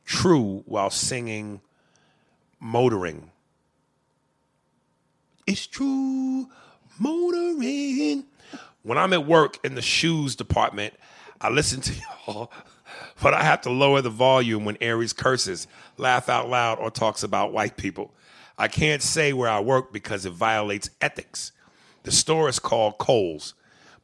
[0.06, 1.60] true while singing
[2.58, 3.30] motoring.
[5.46, 6.48] It's true
[6.98, 8.24] motoring.
[8.84, 10.92] When I'm at work in the shoes department,
[11.40, 11.94] I listen to
[12.26, 12.52] y'all,
[13.22, 15.66] but I have to lower the volume when Aries curses,
[15.96, 18.12] laugh out loud, or talks about white people.
[18.58, 21.52] I can't say where I work because it violates ethics.
[22.02, 23.54] The store is called Kohl's,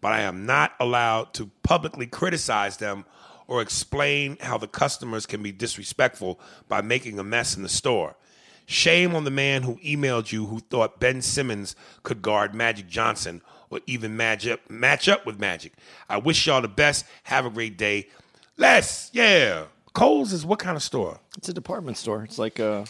[0.01, 3.05] but I am not allowed to publicly criticize them
[3.47, 6.41] or explain how the customers can be disrespectful
[6.71, 8.17] by making a mess in the store.
[8.65, 13.43] Shame on the man who emailed you who thought Ben Simmons could guard Magic Johnson
[13.71, 15.73] or even match up, match up with Magic.
[16.09, 17.07] I wish y'all the best.
[17.25, 18.09] Have a great day.
[18.57, 19.65] Les, yeah.
[19.93, 21.19] Kohl's is what kind of store?
[21.39, 22.23] It's a department store.
[22.25, 22.85] It's like a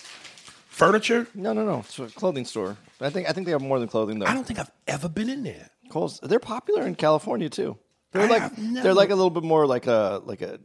[0.68, 1.26] furniture.
[1.34, 1.80] No, no, no.
[1.80, 2.76] It's a clothing store.
[3.00, 4.26] I think I think they have more than clothing though.
[4.26, 5.70] I don't think I've ever been in there.
[5.90, 6.20] Kohl's.
[6.20, 7.78] They're popular in California too.
[8.12, 10.58] They're I like they're like a little bit more like a like a.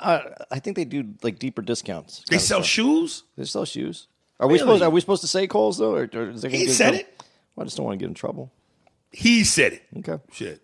[0.00, 2.24] I think they do like deeper discounts.
[2.28, 3.24] They sell shoes.
[3.36, 4.08] They sell shoes.
[4.38, 6.94] Are we supposed Are we supposed to say Kohl's though, or, or is he said
[6.94, 7.22] it?
[7.54, 8.52] Well, I just don't want to get in trouble.
[9.16, 9.82] He said it.
[10.00, 10.22] Okay.
[10.30, 10.60] Shit.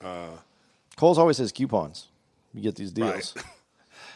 [0.00, 0.30] Uh,
[0.96, 2.08] Kohl's always has coupons.
[2.54, 3.34] You get these deals.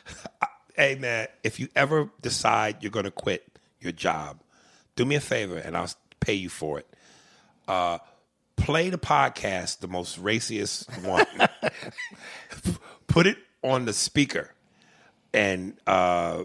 [0.07, 0.51] Right.
[0.75, 3.46] hey man, if you ever decide you're going to quit
[3.81, 4.40] your job,
[4.96, 6.87] do me a favor and I'll pay you for it.
[7.68, 7.99] Uh,
[8.57, 11.27] play the podcast, the most raciest one.
[13.09, 14.55] Put it on the speaker
[15.35, 16.44] and uh,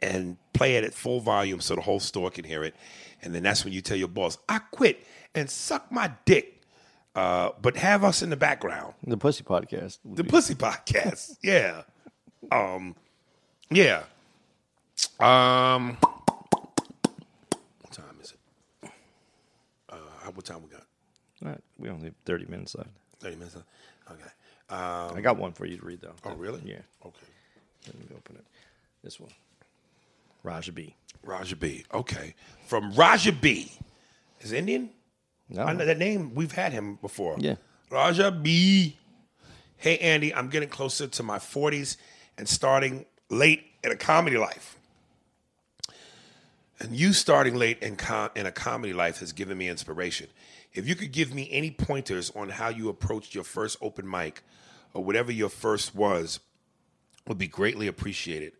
[0.00, 2.74] and play it at full volume so the whole store can hear it.
[3.22, 5.04] And then that's when you tell your boss, "I quit
[5.38, 6.62] and suck my dick."
[7.14, 8.94] Uh, but have us in the background.
[9.04, 9.98] The Pussy Podcast.
[10.04, 11.38] The be- Pussy Podcast.
[11.42, 11.82] yeah.
[12.52, 12.94] Um.
[13.70, 14.04] Yeah.
[15.18, 15.96] Um.
[16.00, 18.90] What time is it?
[19.90, 19.96] Uh,
[20.34, 20.82] what time we got?
[21.42, 22.90] All right, we only have thirty minutes left.
[23.20, 23.68] Thirty minutes left.
[24.10, 24.30] Okay.
[24.70, 26.14] Um, I got one for you to read though.
[26.24, 26.60] Oh, really?
[26.64, 26.80] Yeah.
[27.04, 27.26] Okay.
[27.86, 28.44] Let me open it.
[29.02, 29.30] This one.
[30.42, 30.94] Raja B.
[31.22, 31.84] Raja B.
[31.92, 32.34] Okay.
[32.66, 33.72] From Raja B.
[34.40, 34.90] Is Indian?
[35.48, 35.64] No.
[35.64, 36.34] I know that name.
[36.34, 37.36] We've had him before.
[37.38, 37.56] Yeah.
[37.90, 38.96] Raja B.
[39.76, 41.96] Hey Andy, I'm getting closer to my 40s
[42.36, 44.76] and starting late in a comedy life.
[46.80, 50.28] And you starting late in, com- in a comedy life has given me inspiration.
[50.74, 54.42] If you could give me any pointers on how you approached your first open mic
[54.94, 56.40] or whatever your first was,
[57.26, 58.52] would be greatly appreciated.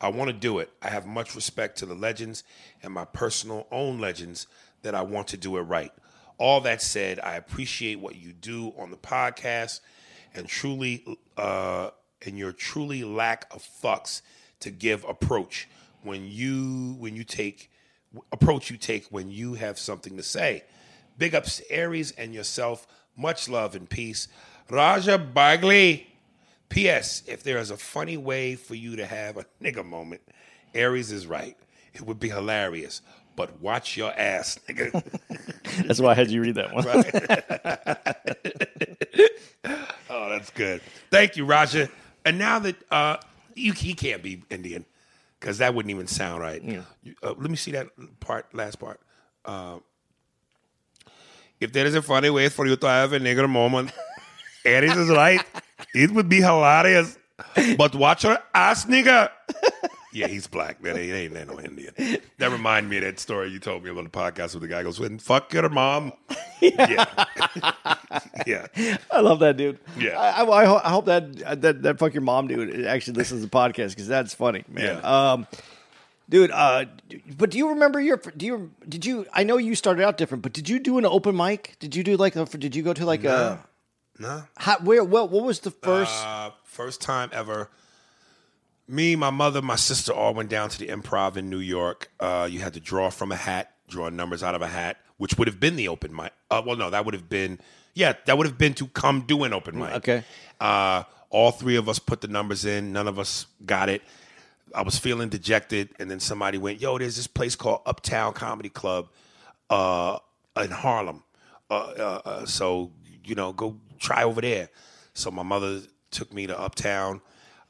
[0.00, 0.70] I want to do it.
[0.82, 2.42] I have much respect to the legends
[2.82, 4.46] and my personal own legends
[4.82, 5.92] that I want to do it right.
[6.40, 9.80] All that said, I appreciate what you do on the podcast
[10.34, 11.04] and truly
[11.36, 11.90] uh,
[12.24, 14.22] and your truly lack of fucks
[14.60, 15.68] to give approach
[16.02, 17.70] when you when you take
[18.32, 20.64] approach you take when you have something to say.
[21.18, 22.86] Big ups to Aries and yourself.
[23.18, 24.26] Much love and peace.
[24.70, 26.06] Raja Bagley.
[26.70, 27.22] P.S.
[27.26, 30.22] If there is a funny way for you to have a nigga moment,
[30.74, 31.56] Aries is right.
[31.92, 33.02] It would be hilarious.
[33.40, 35.02] But watch your ass, nigga.
[35.86, 36.84] That's why I had you read that one.
[36.84, 37.06] Right.
[40.10, 40.82] oh, that's good.
[41.10, 41.88] Thank you, Raja.
[42.26, 43.16] And now that uh,
[43.54, 44.84] you, he can't be Indian
[45.38, 46.62] because that wouldn't even sound right.
[46.62, 46.82] Yeah.
[47.22, 47.86] Uh, let me see that
[48.20, 49.00] part, last part.
[49.46, 49.78] Uh,
[51.58, 53.90] if there is a funny way for you to have a nigger moment,
[54.66, 55.42] Aries is right.
[55.94, 57.16] It would be hilarious.
[57.78, 59.30] But watch your ass, nigga.
[60.12, 60.82] Yeah, he's black.
[60.82, 61.94] Man, he ain't no Indian.
[62.38, 64.82] That remind me of that story you told me about the podcast where the guy
[64.82, 66.12] goes, "When fuck your mom."
[66.62, 67.06] Yeah,
[68.46, 68.66] yeah.
[69.10, 69.78] I love that dude.
[69.96, 73.46] Yeah, I, I, I hope that that that fuck your mom dude actually listens to
[73.46, 75.00] the podcast because that's funny, man.
[75.02, 75.30] Yeah.
[75.32, 75.46] Um,
[76.28, 76.50] dude.
[76.50, 76.84] Uh,
[77.38, 78.18] but do you remember your?
[78.18, 79.24] Do you did you?
[79.32, 81.76] I know you started out different, but did you do an open mic?
[81.78, 82.44] Did you do like a?
[82.44, 83.30] Did you go to like no.
[83.30, 83.66] a?
[84.18, 84.42] No.
[84.58, 85.02] How, where?
[85.02, 85.30] What?
[85.30, 86.22] What was the first?
[86.22, 87.70] Uh, first time ever.
[88.90, 92.10] Me, my mother, my sister all went down to the Improv in New York.
[92.18, 95.38] Uh, you had to draw from a hat, draw numbers out of a hat, which
[95.38, 96.32] would have been the open mic.
[96.50, 97.60] Uh, well, no, that would have been
[97.94, 99.92] Yeah, that would have been to come do an open mic.
[99.94, 100.24] Okay.
[100.60, 102.92] Uh, all three of us put the numbers in.
[102.92, 104.02] None of us got it.
[104.74, 108.68] I was feeling dejected, and then somebody went, "Yo, there's this place called Uptown Comedy
[108.68, 109.08] Club
[109.68, 110.18] uh,
[110.56, 111.22] in Harlem.
[111.70, 112.92] Uh, uh, uh, so
[113.24, 114.68] you know, go try over there."
[115.14, 117.20] So my mother took me to Uptown.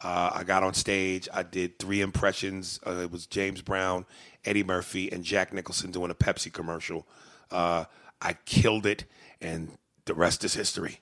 [0.03, 1.29] Uh, I got on stage.
[1.33, 2.81] I did three impressions.
[2.87, 4.07] Uh, it was James Brown,
[4.45, 7.07] Eddie Murphy, and Jack Nicholson doing a Pepsi commercial.
[7.51, 7.85] Uh,
[8.23, 9.05] I killed it,
[9.41, 11.01] and the rest is history.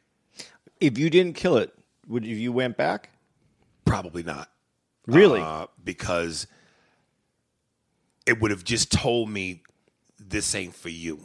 [0.81, 1.73] If you didn't kill it,
[2.09, 3.11] would if you went back?
[3.85, 4.51] Probably not.
[5.07, 5.41] Really?
[5.41, 6.47] uh, because
[8.27, 9.63] it would have just told me
[10.19, 11.21] this ain't for you.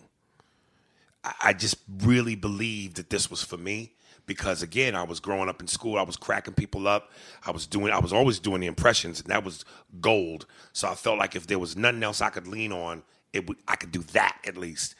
[1.23, 3.93] I, I just really believed that this was for me
[4.25, 7.11] because again, I was growing up in school, I was cracking people up,
[7.45, 9.65] I was doing, I was always doing the impressions, and that was
[10.01, 10.45] gold.
[10.71, 13.57] So I felt like if there was nothing else I could lean on, it would,
[13.67, 14.95] I could do that at least.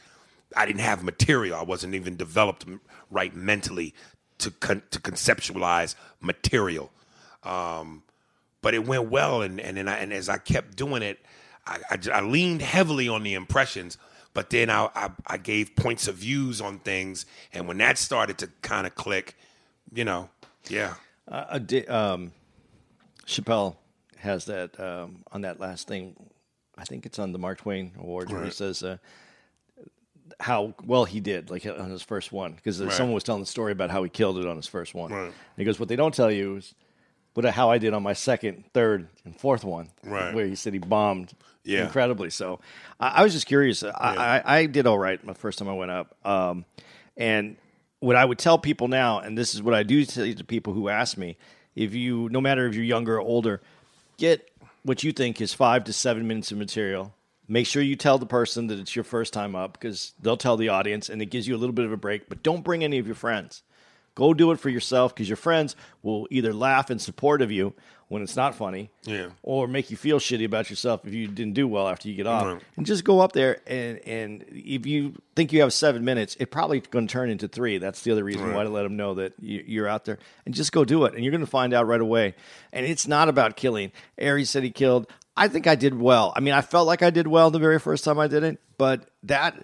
[0.56, 1.58] I didn't have material.
[1.58, 2.66] I wasn't even developed
[3.10, 3.94] right mentally
[4.40, 6.92] to con- to conceptualize material.
[7.44, 8.04] Um,
[8.62, 11.20] but it went well, and and then I, and as I kept doing it,
[11.66, 11.80] i
[12.12, 13.98] i leaned heavily on the impressions.
[14.34, 18.38] But then I, I I gave points of views on things, and when that started
[18.40, 19.36] to kind of click,
[19.94, 20.30] you know,
[20.70, 20.96] yeah,
[21.28, 22.32] Uh, di- um,
[23.28, 23.76] Chappelle
[24.18, 26.16] has that um, on that last thing.
[26.78, 28.98] I think it's on the Mark Twain Awards where he says uh,
[30.40, 32.92] how well he did, like on his first one, because Right.
[32.92, 35.12] someone was telling the story about how he killed it on his first one.
[35.12, 35.26] Right.
[35.26, 36.74] And he goes, "What they don't tell you is
[37.34, 40.34] what how I did on my second, third, and fourth one, Right.
[40.34, 41.86] where he said he bombed Yeah.
[41.86, 42.60] incredibly." So
[43.00, 43.84] I, I was just curious.
[43.84, 43.90] I,
[44.44, 46.66] I, I did all right my first time I went up, um,
[47.18, 47.56] and
[48.00, 50.90] what I would tell people now, and this is what I do to people who
[50.90, 51.38] ask me,
[51.76, 53.62] if you, no matter if you're younger or older,
[54.18, 54.50] get
[54.84, 57.14] what you think is five to seven minutes of material.
[57.48, 60.58] Make sure you tell the person that it's your first time up because they'll tell
[60.58, 62.84] the audience and it gives you a little bit of a break, but don't bring
[62.84, 63.64] any of your friends.
[64.16, 67.74] Go do it for yourself because your friends will either laugh in support of you
[68.10, 69.30] when it's not funny, Yeah.
[69.42, 72.28] or make you feel shitty about yourself if you didn't do well after you get
[72.28, 72.46] off.
[72.46, 72.62] Right.
[72.78, 76.52] And just go up there and and if you think you have seven minutes, it
[76.52, 77.80] probably going to turn into three.
[77.80, 78.56] That's the other reason Right.
[78.56, 81.16] why to let them know that you, you're out there and just go do it,
[81.16, 82.36] and you're going to find out right away.
[82.72, 83.92] And it's not about killing.
[84.20, 85.08] Aries said he killed.
[85.36, 86.34] I think I did well.
[86.36, 88.60] I mean, I felt like I did well the very first time I did it,
[88.78, 89.56] but that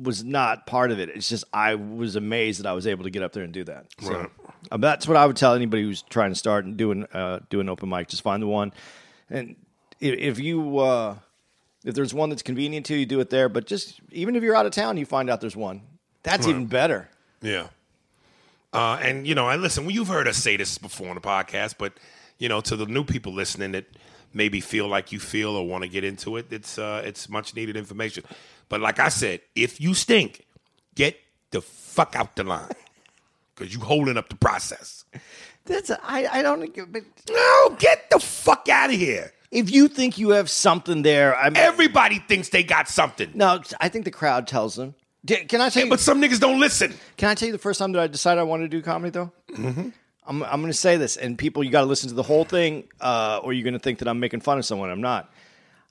[0.00, 1.08] was not part of it.
[1.10, 3.64] It's just I was amazed that I was able to get up there and do
[3.64, 3.86] that.
[4.00, 4.30] So Right.
[4.72, 7.60] um, that's what I would tell anybody who's trying to start and doing uh, do
[7.60, 8.08] an open mic.
[8.08, 8.72] Just find the one,
[9.28, 9.56] and
[10.00, 11.16] if, if you uh,
[11.84, 13.48] if there's one that's convenient to you, do it there.
[13.48, 15.82] But just even if you're out of town, you find out there's one.
[16.22, 17.08] That's even better.
[17.42, 17.68] Yeah.
[18.72, 19.84] Uh, and you know, I listen.
[19.84, 21.92] Well, you've heard us say this before on the podcast, but
[22.38, 23.86] you know, to the new people listening that
[24.32, 27.54] maybe feel like you feel or want to get into it, it's uh, it's much
[27.56, 28.22] needed information.
[28.70, 30.46] But like I said, if you stink,
[30.94, 31.16] get
[31.50, 32.70] the fuck out the line
[33.54, 35.04] because you holding up the process.
[35.66, 36.74] That's I I don't.
[36.90, 39.32] But No, get the fuck out of here.
[39.50, 43.60] if you think you have something there, I'm Everybody thinks they got something, no.
[43.78, 44.94] I think the crowd tells them.
[45.26, 45.90] Can I tell you?
[45.90, 46.94] but some niggas don't listen.
[47.18, 49.10] Can I tell you the first time that I decided I wanted to do comedy
[49.10, 49.30] though?
[49.52, 49.90] Mm-hmm.
[50.26, 52.44] I'm I'm going to say this, and people, you got to listen to the whole
[52.44, 54.88] thing, uh, or you're going to think that I'm making fun of someone.
[54.90, 55.30] I'm not.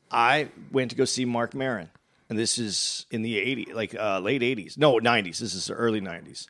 [0.10, 1.90] I went to go see Mark Maron,
[2.30, 5.40] and this is in the 80s, like uh, late 80s, no 90s.
[5.40, 6.48] This is the early 90s,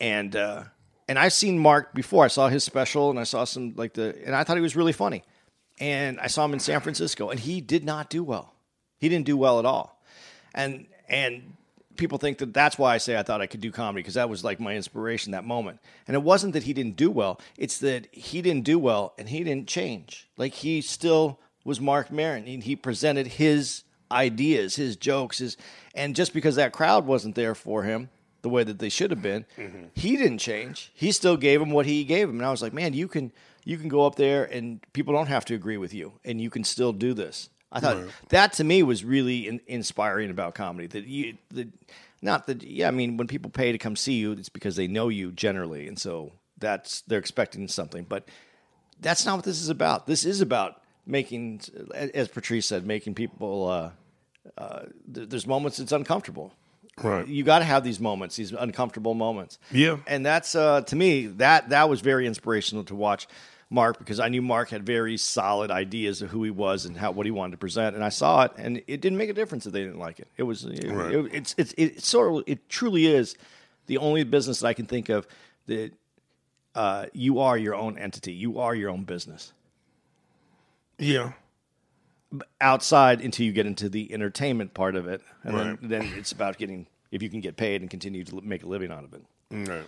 [0.00, 0.64] and uh,
[1.08, 2.24] and I've seen Mark before.
[2.24, 4.76] I saw his special, and I saw some like the, and I thought he was
[4.76, 5.22] really funny,
[5.78, 8.54] and I saw him in San Francisco, and he did not do well.
[8.98, 10.00] He didn't do well at all,
[10.54, 11.54] and and
[11.96, 14.30] people think that that's why I say I thought I could do comedy because that
[14.30, 15.80] was like my inspiration that moment.
[16.08, 19.28] And it wasn't that he didn't do well; it's that he didn't do well and
[19.28, 20.28] he didn't change.
[20.38, 25.56] Like he still was Mark Maron, and he presented his ideas, his jokes, his,
[25.94, 28.08] and just because that crowd wasn't there for him
[28.42, 29.44] the way that they should have been,
[29.94, 30.90] he didn't change.
[30.94, 33.32] He still gave him what he gave him, and I was like, man, you can
[33.64, 36.50] you can go up there and people don't have to agree with you, and you
[36.50, 37.50] can still do this.
[37.72, 37.98] I thought
[38.30, 40.88] that to me was really in, inspiring about comedy.
[40.88, 41.68] That you, that
[42.22, 42.88] not that, yeah.
[42.88, 45.86] I mean, when people pay to come see you, it's because they know you generally,
[45.86, 48.04] and so that's they're expecting something.
[48.08, 48.28] But
[49.00, 50.06] that's not what this is about.
[50.06, 51.60] This is about making,
[51.94, 53.68] as Patrice said, making people.
[53.68, 53.90] Uh,
[54.58, 54.80] uh,
[55.14, 56.52] th- there's moments it's uncomfortable.
[57.02, 57.26] Right.
[57.26, 59.58] You got to have these moments, these uncomfortable moments.
[59.70, 59.98] Yeah.
[60.06, 63.26] And that's uh, to me that that was very inspirational to watch
[63.70, 67.12] Mark because I knew Mark had very solid ideas of who he was and how
[67.12, 69.64] what he wanted to present, and I saw it, and it didn't make a difference
[69.64, 70.28] if they didn't like it.
[70.36, 71.14] It was it, Right.
[71.14, 73.36] it- it's it's it sort of it truly is
[73.86, 75.26] the only business that I can think of
[75.66, 75.92] that
[76.74, 79.52] uh, you are your own entity, you are your own business.
[80.98, 81.32] Yeah.
[82.60, 85.80] Outside until you get into the entertainment part of it, and Right.
[85.80, 88.66] then, then it's about getting if you can get paid and continue to make a
[88.68, 89.22] living out of it.
[89.50, 89.84] Right.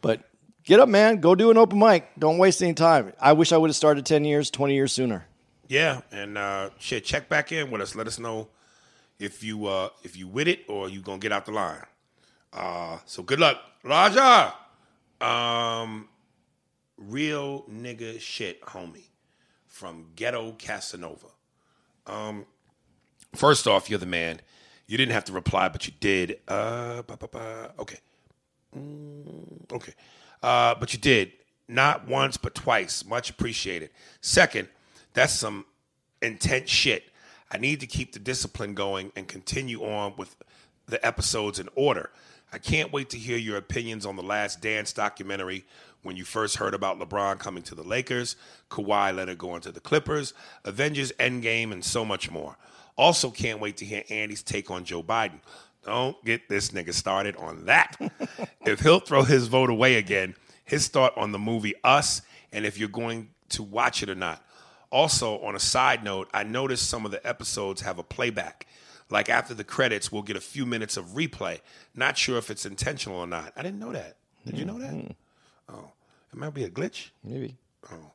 [0.00, 0.22] But
[0.64, 1.20] get up, man.
[1.20, 2.08] Go do an open mic.
[2.18, 3.12] Don't waste any time.
[3.20, 5.26] I wish I would have started 10 years, 20 years sooner.
[5.68, 7.94] Yeah, and uh, shit, check back in with us.
[7.94, 8.48] Let us know
[9.20, 11.84] if you uh, if you with it or you gonna get out the line.
[12.52, 14.52] Uh, so good luck, Raja.
[15.20, 16.08] Um,
[16.98, 19.04] real nigga shit, homie,
[19.68, 21.26] from Ghetto Casanova.
[22.06, 22.46] Um,
[23.34, 24.40] first off, you're the man.
[24.86, 26.40] You didn't have to reply, but you did.
[26.48, 27.72] Uh, ba, ba, ba.
[27.78, 27.98] okay.
[28.76, 29.92] Mm, okay.
[30.42, 31.32] Uh, but you did.
[31.68, 33.04] Not once, but twice.
[33.04, 33.90] Much appreciated.
[34.20, 34.68] Second,
[35.14, 35.64] that's some
[36.20, 37.04] intense shit.
[37.52, 40.36] I need to keep the discipline going and continue on with
[40.86, 42.10] the episodes in order.
[42.52, 45.64] I can't wait to hear your opinions on the last dance documentary
[46.02, 48.36] when you first heard about LeBron coming to the Lakers,
[48.70, 50.34] Kawhi Leonard going to the Clippers,
[50.64, 52.56] Avengers Endgame, and so much more.
[52.96, 55.40] Also, can't wait to hear Andy's take on Joe Biden.
[55.84, 57.96] Don't get this nigga started on that.
[58.66, 60.34] if he'll throw his vote away again,
[60.64, 62.22] his thought on the movie Us,
[62.52, 64.44] and if you're going to watch it or not.
[64.90, 68.66] Also, on a side note, I noticed some of the episodes have a playback.
[69.08, 71.60] Like after the credits, we'll get a few minutes of replay.
[71.94, 73.52] Not sure if it's intentional or not.
[73.56, 74.16] I didn't know that.
[74.46, 74.92] Did you know that?
[74.92, 75.12] Mm-hmm.
[75.72, 75.92] Oh,
[76.32, 77.10] it might be a glitch.
[77.24, 77.56] Maybe.
[77.90, 78.12] Oh.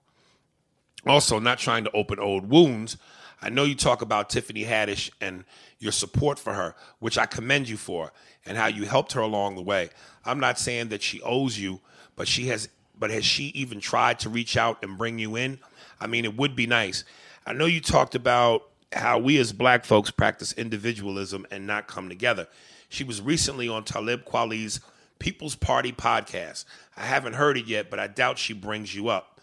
[1.05, 2.97] Also, not trying to open old wounds.
[3.41, 5.43] I know you talk about Tiffany Haddish and
[5.79, 8.11] your support for her, which I commend you for,
[8.45, 9.89] and how you helped her along the way.
[10.25, 11.81] I'm not saying that she owes you,
[12.15, 12.69] but she has.
[12.97, 15.59] But has she even tried to reach out and bring you in?
[15.99, 17.03] I mean, it would be nice.
[17.45, 22.07] I know you talked about how we as black folks practice individualism and not come
[22.07, 22.47] together.
[22.87, 24.79] She was recently on Talib Kweli's
[25.19, 26.65] People's Party podcast.
[26.97, 29.39] I haven't heard it yet, but I doubt she brings you up.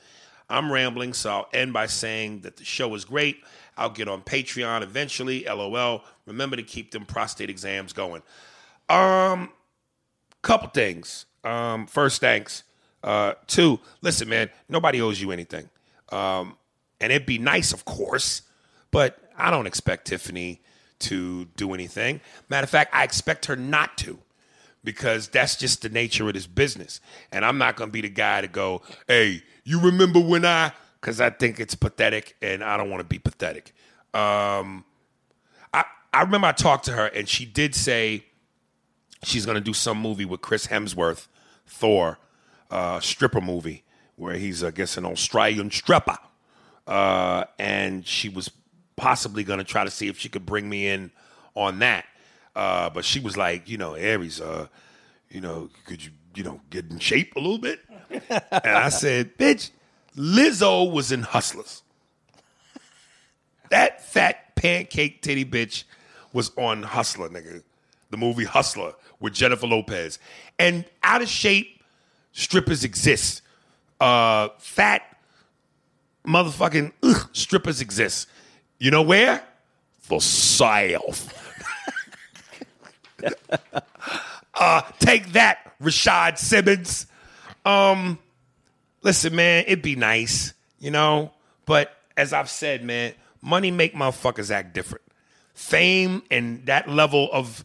[0.48, 3.42] I'm rambling, so I'll end by saying that the show is great.
[3.76, 5.44] I'll get on Patreon eventually.
[5.44, 6.04] LOL.
[6.26, 8.22] Remember to keep them prostate exams going.
[8.88, 9.50] Um,
[10.42, 11.24] couple things.
[11.44, 12.64] Um, first, thanks.
[13.02, 15.68] Uh, two, listen, man, nobody owes you anything.
[16.10, 16.56] Um,
[17.00, 18.42] and it'd be nice, of course,
[18.90, 20.60] but I don't expect Tiffany
[21.00, 22.20] to do anything.
[22.48, 24.18] Matter of fact, I expect her not to
[24.84, 27.00] because that's just the nature of this business.
[27.30, 30.72] And I'm not going to be the guy to go, hey, you remember when I,
[31.00, 33.74] because I think it's pathetic and I don't want to be pathetic.
[34.14, 34.84] Um,
[35.72, 38.24] I, I remember I talked to her and she did say
[39.24, 41.28] she's going to do some movie with Chris Hemsworth,
[41.66, 42.18] Thor,
[42.70, 43.84] uh, stripper movie
[44.16, 46.18] where he's, I guess, an Australian stripper.
[46.86, 48.50] Uh, and she was
[48.96, 51.10] possibly going to try to see if she could bring me in
[51.54, 52.04] on that.
[52.54, 54.66] Uh, but she was like, you know, Aries, uh,
[55.30, 57.80] you know, could you, you know, get in shape a little bit?
[58.30, 59.70] and I said, bitch,
[60.16, 61.82] Lizzo was in Hustlers.
[63.70, 65.84] That fat pancake titty bitch
[66.32, 67.62] was on Hustler, nigga.
[68.10, 70.18] The movie Hustler with Jennifer Lopez.
[70.58, 71.82] And out of shape
[72.32, 73.42] strippers exist.
[74.00, 75.02] Uh, fat
[76.26, 78.28] motherfucking ugh, strippers exist.
[78.78, 79.42] You know where?
[80.00, 81.14] For sale.
[84.54, 87.06] uh, take that, Rashad Simmons.
[87.64, 88.18] Um,
[89.02, 91.32] listen, man, it'd be nice, you know,
[91.66, 95.04] but as I've said, man, money make motherfuckers act different.
[95.54, 97.64] Fame and that level of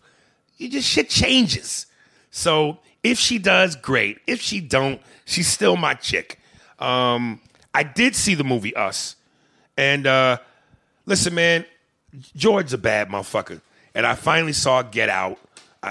[0.57, 1.85] you just shit changes.
[2.31, 4.19] So if she does, great.
[4.27, 6.39] If she don't, she's still my chick.
[6.79, 7.39] Um,
[7.73, 9.15] I did see the movie Us,
[9.77, 10.37] and uh,
[11.05, 11.65] listen, man,
[12.35, 13.61] George's a bad motherfucker,
[13.93, 15.39] and I finally saw Get Out.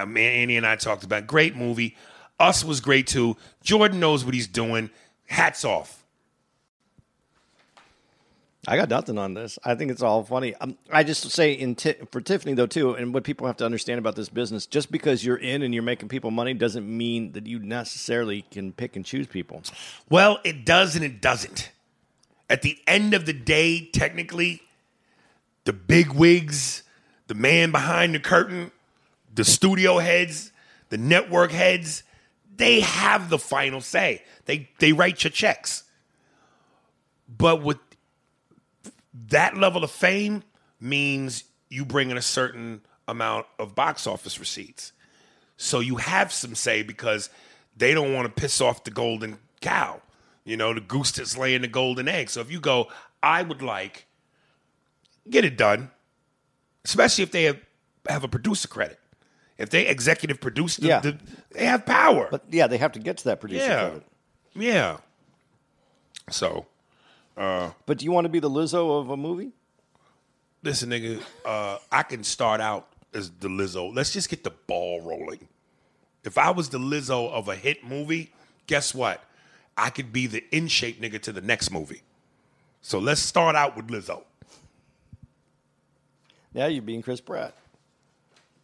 [0.05, 1.97] Man, Andy and I talked about great movie.
[2.39, 3.37] Us was great too.
[3.63, 4.91] Jordan knows what he's doing.
[5.27, 6.05] Hats off.
[8.69, 9.59] I got nothing on this.
[9.65, 10.55] I think it's all funny.
[10.57, 13.65] Um, I just say in ti for Tiffany though too, and what people have to
[13.65, 17.33] understand about this business: just because you're in and you're making people money doesn't mean
[17.33, 19.63] that you necessarily can pick and choose people.
[20.11, 21.71] Well, it does and it doesn't.
[22.51, 24.63] At the end of the day, technically,
[25.65, 26.83] the big wigs,
[27.29, 28.73] the man behind the curtain,
[29.37, 30.51] the studio heads,
[30.89, 32.03] the network heads,
[32.57, 34.23] they have the final say.
[34.47, 35.85] They they write your checks.
[37.29, 37.79] But with
[39.29, 40.43] that level of fame
[40.81, 44.93] means you bring in a certain amount of box office receipts.
[45.57, 47.31] So you have some say because
[47.77, 50.01] they don't want to piss off the golden cow,
[50.45, 52.31] you know, the goose that's laying the golden egg.
[52.31, 52.89] So if you go,
[53.23, 54.07] I would like,
[55.29, 55.91] get it done,
[56.85, 57.59] especially if they have,
[58.09, 58.99] have a producer credit.
[59.59, 61.01] If they executive produce, the, Yeah.
[61.01, 61.19] the,
[61.53, 62.29] they have power.
[62.31, 64.03] But yeah, they have to get to that producer yeah, credit.
[64.55, 64.97] yeah.
[66.31, 66.67] So
[67.37, 69.53] But do you want to be the Lizzo of a movie?
[70.63, 73.95] listen, nigga, uh, I can start out as the Lizzo.
[73.95, 75.47] Let's just get the ball rolling.
[76.25, 78.33] If I was the Lizzo of a hit movie,
[78.67, 79.23] guess what?
[79.77, 82.03] I could be the in shape nigga to the next movie.
[82.83, 84.25] So let's start out with Lizzo.
[86.53, 87.55] Now you're being Chris Pratt.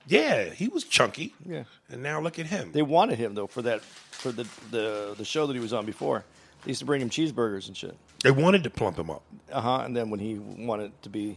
[0.06, 1.34] Yeah, he was chunky.
[1.46, 1.64] Yeah.
[1.90, 2.72] And now look at him.
[2.72, 5.86] They wanted him though for that for the the the show that he was on
[5.86, 6.24] before.
[6.64, 7.96] They used to bring him cheeseburgers and shit.
[8.22, 9.22] They wanted to plump him up.
[9.50, 9.78] Uh huh.
[9.84, 11.36] And then when he wanted to be,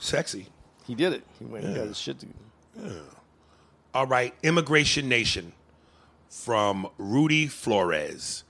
[0.00, 0.46] Sexy.
[0.86, 1.22] he did it.
[1.38, 2.18] He went and got his shit.
[2.20, 2.26] To,
[2.82, 2.90] Yeah.
[3.94, 5.52] All right, Immigration Nation
[6.28, 8.44] from Rudy Flores.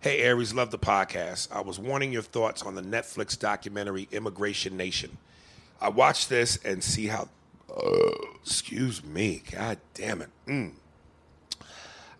[0.00, 1.48] Hey, Aries, love the podcast.
[1.52, 5.18] I was wanting your thoughts on the Netflix documentary Immigration Nation.
[5.80, 7.28] I watched this and see how.
[8.42, 9.42] Excuse me.
[9.50, 10.30] God damn it.
[10.46, 10.72] Mm.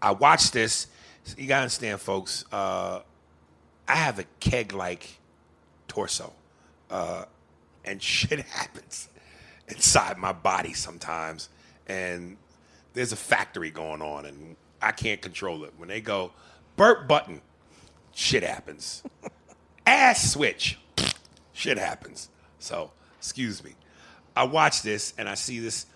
[0.03, 0.89] I watched this.
[1.37, 2.45] You gotta understand, folks.
[2.53, 3.01] Uh,
[3.89, 5.19] I have a keg like
[5.89, 6.33] torso,
[6.91, 7.25] uh,
[7.85, 9.09] and shit happens
[9.69, 11.49] inside my body sometimes.
[11.89, 12.37] And
[12.95, 15.73] there's a factory going on, and I can't control it.
[15.77, 16.33] When they go,
[16.77, 17.41] burp button,
[18.15, 19.03] shit happens.
[19.87, 20.79] Ass switch,
[21.53, 22.29] shit happens.
[22.59, 23.75] So, excuse me.
[24.37, 25.87] I watch this and I see this,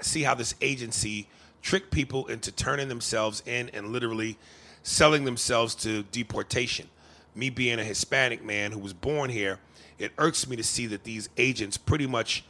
[0.00, 1.26] see how this agency
[1.62, 4.36] trick people into turning themselves in and literally
[4.82, 6.88] selling themselves to deportation.
[7.34, 9.58] Me being a Hispanic man who was born here,
[9.98, 12.44] it irks me to see that these agents pretty much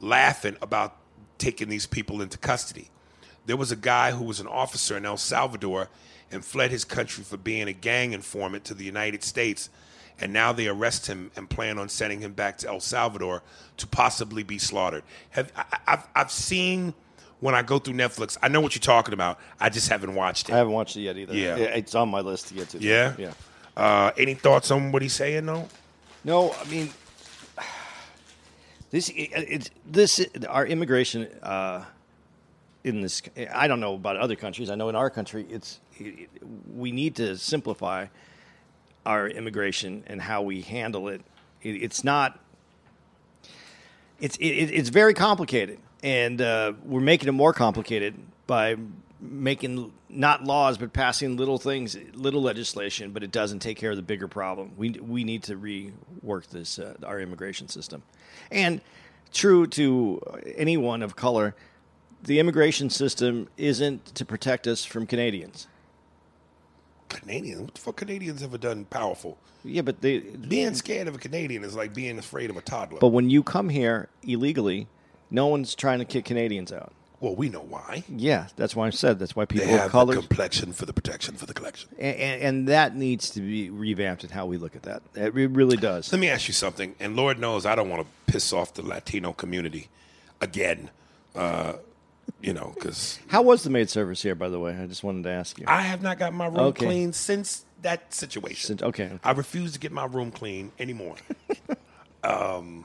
[0.00, 0.96] laughing about
[1.38, 2.90] taking these people into custody.
[3.46, 5.88] There was a guy who was an officer in El Salvador
[6.32, 9.70] and fled his country for being a gang informant to the United States.
[10.20, 13.42] And now they arrest him and plan on sending him back to El Salvador
[13.76, 15.02] to possibly be slaughtered.
[15.30, 16.94] Have I, I've I've seen
[17.40, 18.38] when I go through Netflix.
[18.42, 19.38] I know what you're talking about.
[19.60, 20.54] I just haven't watched it.
[20.54, 21.34] I haven't watched it yet either.
[21.34, 21.56] Yeah.
[21.56, 22.78] it's on my list to get to.
[22.78, 23.14] yeah.
[23.18, 23.32] yeah.
[23.76, 25.68] Uh, any thoughts on what he's saying though?
[26.24, 26.90] No, I mean,
[28.90, 31.84] this it's this our immigration uh,
[32.84, 33.20] in this.
[33.52, 34.70] I don't know about other countries.
[34.70, 36.30] I know in our country, it's it,
[36.74, 38.06] we need to simplify
[39.06, 41.22] our immigration and how we handle it.
[41.62, 42.38] it it's not.
[44.20, 48.14] It's it, it's very complicated, and uh, we're making it more complicated
[48.46, 48.76] by
[49.20, 53.96] making not laws but passing little things, little legislation, but it doesn't take care of
[53.96, 54.72] the bigger problem.
[54.76, 58.02] We we need to rework this uh, our immigration system,
[58.50, 58.80] and
[59.32, 60.20] true to
[60.56, 61.54] anyone of color,
[62.22, 65.68] the immigration system isn't to protect us from Canadians.
[67.08, 67.60] Canadians.
[67.62, 69.38] What the fuck Canadians ever done powerful?
[69.64, 72.98] Yeah, but they Being scared of a Canadian is like being afraid of a toddler.
[73.00, 74.86] but when you come here illegally,
[75.30, 76.92] no one's trying to kick Canadians out.
[77.20, 78.04] well, we know why.
[78.08, 80.92] Yeah, that's why I said that's why people of have color the complexion for the
[80.92, 81.88] protection for the collection.
[81.98, 85.02] and, and, and that needs to be revamped in how we look at that.
[85.16, 86.12] It really does.
[86.12, 88.82] Let me ask you something, and Lord knows I don't want to piss off the
[88.82, 89.88] Latino community
[90.40, 90.90] again.
[91.34, 91.74] Uh,
[92.40, 94.76] you know, because How was the maid service here, by the way?
[94.76, 95.64] I just wanted to ask you.
[95.68, 96.86] I have not got my room Okay.
[96.86, 98.66] clean since that situation.
[98.66, 99.18] Since- okay.
[99.24, 101.16] I refuse to get my room clean anymore.
[102.24, 102.84] um,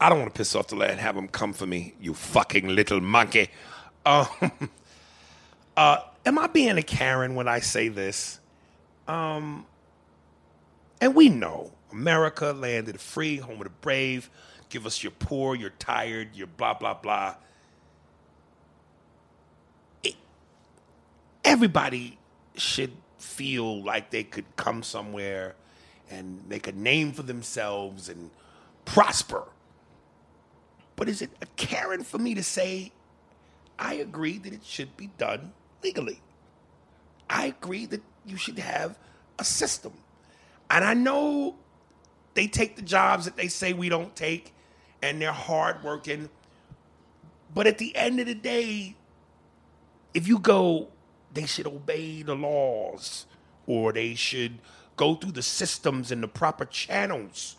[0.00, 0.98] I don't want to piss off the lad.
[0.98, 3.50] Have him come for me, you fucking little monkey.
[4.06, 4.26] Um,
[5.76, 8.40] uh, am I being a Karen when I say this?
[9.06, 9.66] Um,
[11.00, 14.30] and we know America land of the free, home of the brave.
[14.70, 17.34] Give us your poor, your tired, your blah blah blah.
[21.44, 22.18] Everybody
[22.56, 25.54] should feel like they could come somewhere
[26.10, 28.30] and make a name for themselves and
[28.84, 29.44] prosper.
[30.96, 32.92] But is it a Karen for me to say,
[33.78, 36.20] I agree that it should be done legally?
[37.28, 38.98] I agree that you should have
[39.38, 39.92] a system.
[40.68, 41.56] And I know
[42.34, 44.52] they take the jobs that they say we don't take
[45.02, 46.28] and they're hardworking.
[47.54, 48.96] But at the end of the day,
[50.12, 50.88] if you go,
[51.32, 53.26] they should obey the laws
[53.66, 54.58] or they should
[54.96, 57.56] go through the systems and the proper channels.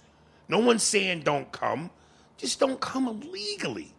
[0.47, 1.89] No one's saying don't come,
[2.37, 3.93] just don't come illegally.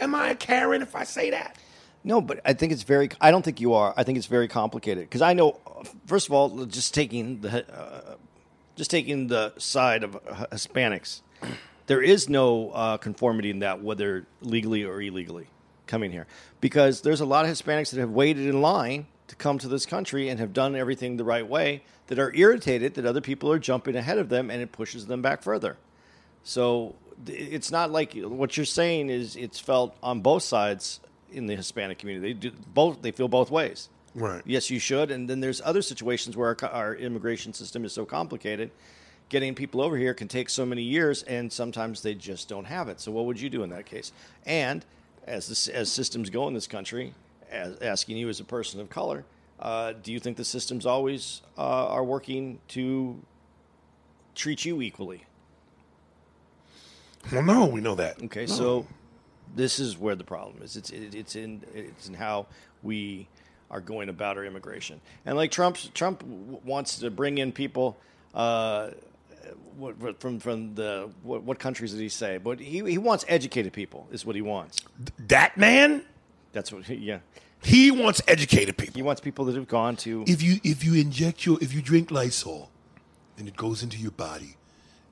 [0.00, 1.56] Am I a Karen if I say that?
[2.04, 3.10] No, but I think it's very.
[3.20, 3.92] I don't think you are.
[3.96, 5.58] I think it's very complicated because I know.
[6.06, 8.14] First of all, just taking the uh,
[8.76, 10.12] just taking the side of
[10.52, 11.20] Hispanics,
[11.86, 15.48] there is no uh, conformity in that whether legally or illegally
[15.86, 16.26] coming here
[16.60, 19.86] because there's a lot of Hispanics that have waited in line to come to this
[19.86, 23.58] country and have done everything the right way that are irritated that other people are
[23.58, 25.76] jumping ahead of them and it pushes them back further.
[26.42, 26.94] So
[27.26, 31.00] it's not like what you're saying is it's felt on both sides
[31.30, 32.32] in the Hispanic community.
[32.32, 33.02] They do both.
[33.02, 33.88] They feel both ways.
[34.14, 34.42] Right.
[34.46, 35.10] Yes, you should.
[35.10, 38.70] And then there's other situations where our, our immigration system is so complicated.
[39.28, 42.88] getting people over here can take so many years, and sometimes they just don't have
[42.88, 43.00] it.
[43.00, 44.12] So, what would you do in that case?
[44.46, 44.84] And
[45.26, 47.14] as as systems go in this country,
[47.50, 49.24] as, asking you as a person of color,
[49.60, 53.20] uh, do you think the systems always uh, are working to
[54.34, 55.24] treat you equally?
[57.32, 58.22] Well, no, we know that.
[58.24, 58.46] Okay, No.
[58.46, 58.86] so
[59.54, 60.76] this is where the problem is.
[60.76, 62.46] It's it, it's in it's in how
[62.82, 63.28] we
[63.70, 65.00] are going about our immigration.
[65.26, 67.98] And like Trump, Trump w- wants to bring in people.
[68.32, 68.90] Uh,
[69.76, 72.38] what, what, from from the what, what countries did he say?
[72.38, 74.06] But he he wants educated people.
[74.12, 74.80] Is what he wants.
[75.26, 76.02] that man,
[76.58, 76.88] That's what.
[77.10, 77.20] Yeah,
[77.62, 78.94] he wants educated people.
[78.96, 80.24] he wants people that have gone to.
[80.26, 82.70] if you if you inject your if you drink Lysol,
[83.36, 84.56] and it goes into your body,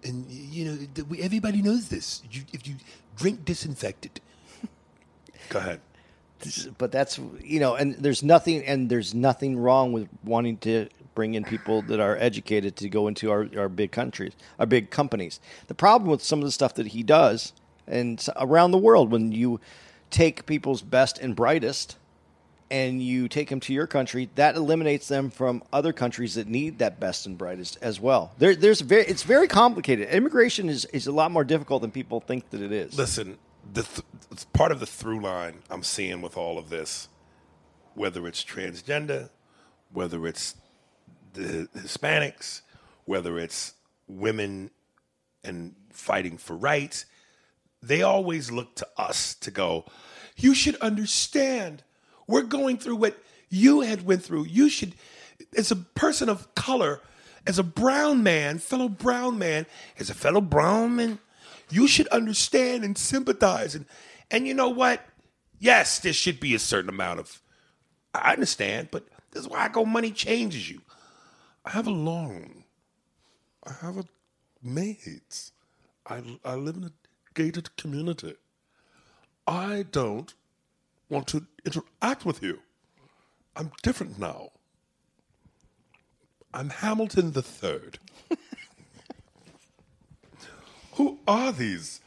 [0.02, 0.76] and you know
[1.20, 2.22] everybody knows this.
[2.30, 2.74] You, if you
[3.16, 4.20] drink disinfectant,
[5.48, 5.80] Go ahead.
[6.78, 11.34] But that's you know, and there's nothing and there's nothing wrong with wanting to bring
[11.34, 15.40] in people that are educated to go into our, our big countries, our big companies.
[15.68, 17.52] The problem with some of the stuff that he does
[17.86, 19.60] and around the world, when you
[20.16, 21.98] take people's best and brightest
[22.70, 26.78] and you take them to your country, that eliminates them from other countries that need
[26.78, 28.32] that best and brightest as well.
[28.38, 30.08] There, there's very, it's very complicated.
[30.08, 32.96] Immigration is, is a lot more difficult than people think that it is.
[32.96, 33.36] Listen,
[33.72, 37.08] the th- it's part of the through line I'm seeing with all of this,
[37.94, 39.28] whether it's transgender,
[39.92, 40.56] whether it's
[41.34, 42.62] the Hispanics,
[43.04, 43.74] whether it's
[44.08, 44.70] women
[45.44, 47.04] and fighting for rights,
[47.82, 49.84] they always look to us to go,
[50.36, 51.82] you should understand.
[52.26, 54.46] We're going through what you had went through.
[54.46, 54.94] You should
[55.56, 57.00] as a person of color,
[57.46, 59.66] as a brown man, fellow brown man,
[59.98, 61.18] as a fellow brown man,
[61.70, 63.86] you should understand and sympathize and
[64.30, 65.04] and you know what?
[65.58, 67.40] Yes, there should be a certain amount of
[68.14, 70.80] I understand, but this is why I go money changes you.
[71.64, 72.64] I have a loan.
[73.64, 74.04] I have a
[74.62, 75.52] maids.
[76.06, 76.92] I, I live in a
[77.36, 78.34] gated community.
[79.46, 80.34] I don't
[81.08, 82.60] want to interact with you.
[83.54, 84.48] I'm different now.
[86.52, 87.98] I'm Hamilton the Third.
[90.94, 92.00] Who are these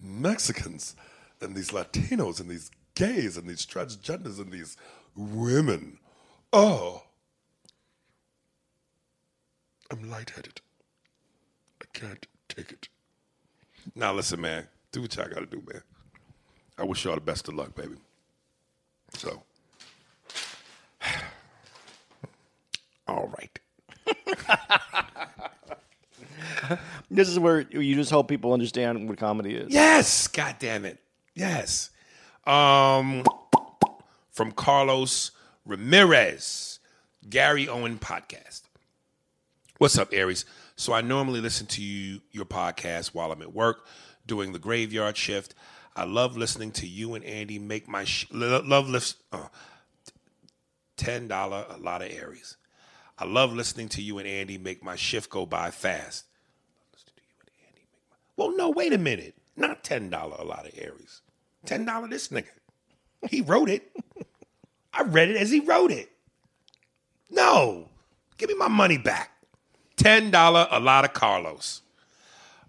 [0.00, 0.96] Mexicans
[1.40, 4.76] and these Latinos and these gays and these transgenders and these
[5.14, 5.98] women?
[6.52, 7.04] Oh,
[9.90, 10.60] I'm lightheaded.
[11.80, 12.88] I can't take it.
[13.94, 14.66] Now listen, man.
[14.92, 15.82] Do what y'all gotta do, man.
[16.78, 17.96] I wish y'all the best of luck, baby.
[19.14, 19.42] So,
[23.08, 23.58] all right.
[27.10, 29.72] This is where you just hope people understand what comedy is.
[29.72, 30.98] Yes, God damn it.
[31.34, 31.90] Yes.
[32.44, 33.22] Um,
[34.32, 35.30] from Carlos
[35.64, 36.80] Ramirez,
[37.28, 38.62] Gary Owen podcast.
[39.78, 40.44] What's up, Aries?
[40.76, 43.86] So I normally listen to you your podcast while I'm at work
[44.26, 45.54] doing the graveyard shift.
[45.96, 49.16] I love listening to you and Andy make my sh- love lifts.
[49.32, 49.48] Uh,
[50.96, 52.56] Ten dollar a lot of Aries.
[53.18, 56.24] I love listening to you and Andy make my shift go by fast.
[58.36, 59.34] Well, no, wait a minute.
[59.56, 61.20] Not ten dollar a lot of Aries.
[61.66, 62.46] Ten dollar this nigga.
[63.28, 63.90] He wrote it.
[64.92, 66.10] I read it as he wrote it.
[67.30, 67.88] No,
[68.38, 69.30] give me my money back.
[69.96, 71.82] Ten dollar a lot of Carlos.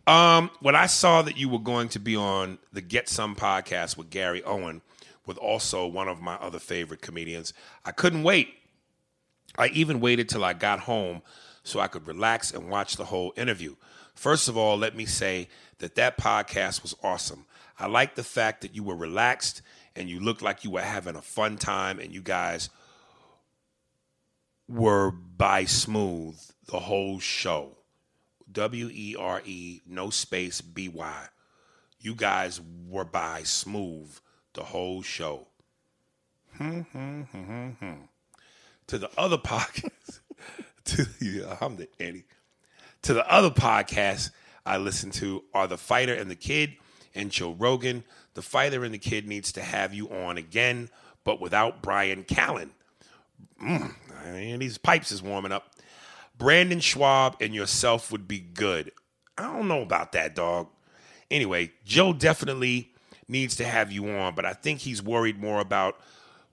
[0.08, 3.98] Um, when I saw that you were going to be on the Get Some podcast
[3.98, 4.82] with Gary Owen,
[5.26, 7.54] with also one of my other favorite comedians,
[7.84, 8.54] I couldn't wait.
[9.58, 11.24] I even waited till I got home
[11.64, 13.76] so I could relax and watch the whole interview.
[14.14, 15.50] First of all, let me say
[15.80, 17.46] that that podcast was awesome.
[17.80, 19.62] I like the fact that you were relaxed
[19.96, 22.70] and you looked like you were having a fun time and you guys
[24.68, 27.78] were by smooth the whole show.
[28.52, 31.28] W E R E, no space, B Y.
[32.00, 34.18] You guys were by smooth
[34.54, 35.48] the whole show.
[36.58, 37.92] Hmm, hmm, hmm,
[38.88, 40.20] to the other podcast,
[40.86, 42.24] to yeah, I'm the Andy.
[43.04, 44.32] To the other podcasts
[44.66, 46.74] I listen to are The Fighter and the Kid
[47.14, 48.04] and Joe Rogan.
[48.34, 50.90] The Fighter and the Kid needs to have you on again,
[51.24, 52.70] but without Bryan Callen.
[53.62, 53.94] Mm,
[54.34, 55.72] these pipes is warming up.
[56.38, 58.92] Brendan Schaub and yourself would be good.
[59.38, 60.68] I don't know about that, dog.
[61.32, 62.92] Anyway, Joe definitely
[63.28, 66.00] needs to have you on, but I think he's worried more about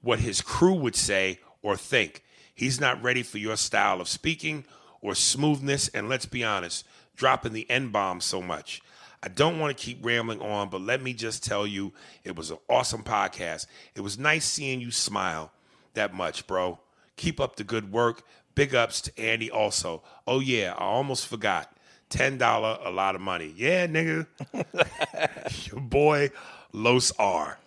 [0.01, 2.25] what his crew would say or think.
[2.55, 4.64] He's not ready for your style of speaking
[5.01, 8.83] or smoothness, and let's be honest, dropping the N bomb so much.
[9.23, 11.93] I don't want to keep rambling on, but let me just tell you
[12.25, 13.66] it was an awesome podcast.
[13.95, 15.53] It was nice seeing you smile
[15.95, 16.81] that much, bro.
[17.23, 18.25] Keep up the good work.
[18.57, 20.03] Big ups to Andy also.
[20.27, 21.73] Oh, yeah, I almost forgot.
[22.09, 23.55] ten dollar, a lot of money.
[23.57, 24.27] Yeah, nigga.
[25.70, 26.31] Your boy
[26.73, 27.59] Los R.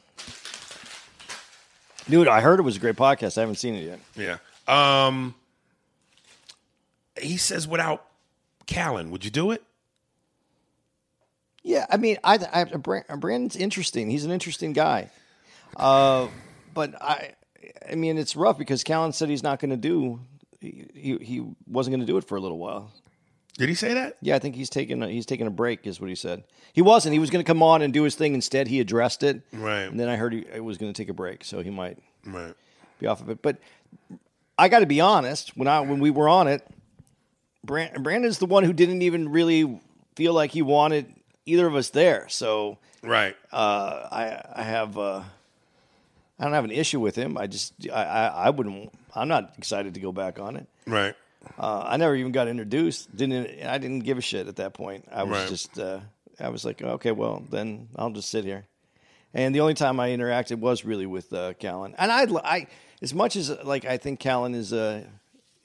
[2.10, 3.38] Dude, I heard it was a great podcast.
[3.38, 4.00] I haven't seen it yet.
[4.68, 5.08] Yeah.
[5.08, 5.36] Um.
[7.18, 8.06] He says without
[8.68, 9.64] Callen, would you do it?
[11.64, 14.10] Yeah, I mean, I, I Bran- Brendan's interesting.
[14.10, 15.10] He's an interesting guy.
[15.78, 16.28] Uh,
[16.74, 17.32] but I,
[17.92, 20.20] I mean, it's rough because Callen said he's not going to do.
[20.62, 22.92] He, he he wasn't going to do it for a little while.
[23.58, 24.18] Did he say that?
[24.22, 26.44] Yeah, I think he's taking a, he's taking a break, is what he said.
[26.74, 27.14] He wasn't.
[27.14, 28.34] He was going to come on and do his thing.
[28.34, 29.42] Instead, he addressed it.
[29.54, 29.84] Right.
[29.84, 31.98] And then I heard he, he was going to take a break, so he might
[32.26, 32.54] Right.
[33.00, 33.42] be off of it.
[33.42, 33.58] But
[34.58, 35.56] I got to be honest.
[35.56, 36.68] When I when we were on it,
[37.64, 39.80] Brand, Brendan's the one who didn't even really
[40.16, 41.14] feel like he wanted
[41.46, 42.28] either of us there.
[42.30, 43.36] So Right.
[43.54, 45.24] uh, I I have uh,
[46.40, 47.38] I don't have an issue with him.
[47.38, 48.92] I just I, I I wouldn't.
[49.14, 50.68] I'm not excited to go back on it.
[50.88, 51.16] right.
[51.60, 53.16] Uh, I never even got introduced.
[53.16, 55.08] Didn't I didn't give a shit at that point.
[55.12, 55.48] I was Right.
[55.50, 56.00] just uh,
[56.40, 58.66] I was like, okay, well then I'll just sit here.
[59.34, 61.94] And the only time I interacted was really with uh, Callen.
[61.98, 62.68] And I, I
[63.02, 65.06] as much as like I think Callen is a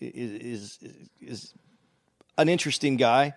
[0.00, 1.54] is is is
[2.36, 3.32] an interesting guy.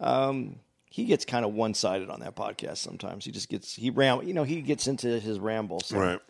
[0.00, 0.60] Um,
[0.90, 3.24] he gets kind of one sided on that podcast sometimes.
[3.24, 5.80] He just gets he ram you know he gets into his ramble.
[5.80, 6.20] So Right.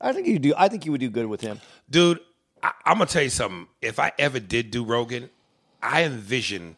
[0.00, 0.54] I think you do.
[0.56, 1.60] I think you would do good with him.
[1.88, 2.20] Dude,
[2.62, 3.68] I, I'm gonna tell you something.
[3.80, 5.30] If I ever did do Rogan,
[5.82, 6.76] I envision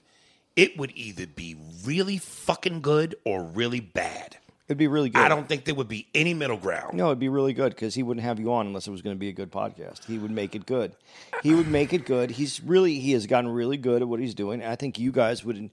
[0.57, 4.37] it would either be really fucking good or really bad.
[4.69, 5.23] It'd be really good.
[5.23, 6.95] I don't think there would be any middle ground.
[6.95, 9.15] No, it'd be really good because he wouldn't have you on unless it was going
[9.15, 10.05] to be a good podcast.
[10.07, 10.97] He would make it good.
[11.45, 12.33] He would make it good.
[12.33, 14.65] He's really he has gotten really good at what he's doing.
[14.65, 15.71] I think you guys would.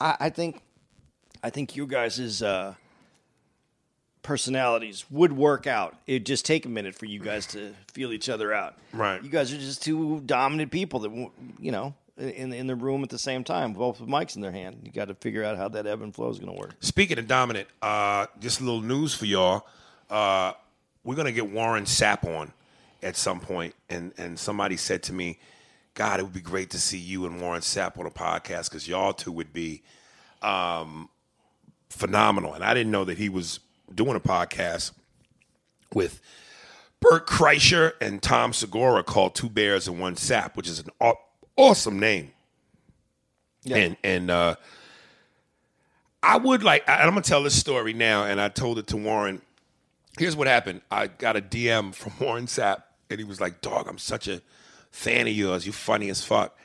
[0.00, 0.60] I, I think,
[1.42, 2.42] I think you guys' is.
[2.42, 2.74] uh,
[4.26, 5.96] personalities would work out.
[6.06, 8.76] It'd just take a minute for you guys to feel each other out.
[8.92, 9.22] Right.
[9.22, 13.08] You guys are just two dominant people that you know in in the room at
[13.08, 14.80] the same time, both with mics in their hand.
[14.84, 16.74] You got to figure out how that ebb and flow is going to work.
[16.80, 19.64] Speaking of dominant, uh, just a little news for y'all.
[20.10, 20.52] Uh,
[21.04, 22.52] we're gonna get Warren Sapp on
[23.02, 25.38] at some point, and and somebody said to me,
[25.94, 28.88] "God, it would be great to see you and Warren Sapp on a podcast because
[28.88, 29.82] y'all two would be
[30.42, 31.08] um,
[31.90, 33.60] phenomenal." And I didn't know that he was
[33.94, 34.92] doing a podcast
[35.94, 36.20] with
[37.00, 41.14] Bert Kreischer and Tom Segura called Two Bears and One Sap, which is an aw-
[41.56, 42.32] awesome name.
[43.78, 44.56] And and uh,
[46.22, 48.96] I would like, and I'm gonna tell this story now, and I told it to
[48.96, 49.42] Warren.
[50.18, 50.80] Here's what happened.
[50.90, 54.40] I got a DM from Warren Sapp, and he was like, "Dog, I'm such a
[54.90, 55.66] fan of yours.
[55.66, 56.56] You're funny as fuck."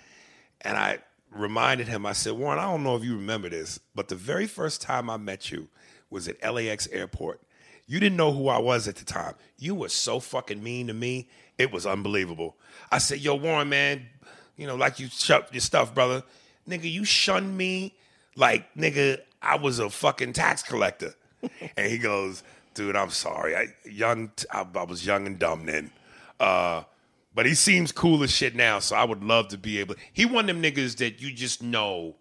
[0.61, 0.99] And I
[1.31, 2.05] reminded him.
[2.05, 5.09] I said, "Warren, I don't know if you remember this, but the very first time
[5.09, 5.69] I met you
[6.11, 7.41] was at LAX airport.
[7.87, 9.33] You didn't know who I was at the time.
[9.57, 11.27] You were so fucking mean to me.
[11.57, 12.55] It was unbelievable.
[12.91, 14.07] I said, "Yo, Warren, man,
[14.57, 16.23] you know, like you shut your stuff, brother.
[16.69, 17.95] Nigga, you shunned me
[18.35, 21.15] like nigga, I was a fucking tax collector."
[21.77, 22.43] and he goes,
[22.73, 23.55] "Dude, I'm sorry.
[23.55, 25.91] I young, I, I was young and dumb then."
[26.39, 26.83] Uh,
[27.33, 29.95] but he seems cool as shit now, so I would love to be able.
[30.11, 32.15] He one of them niggas that you just know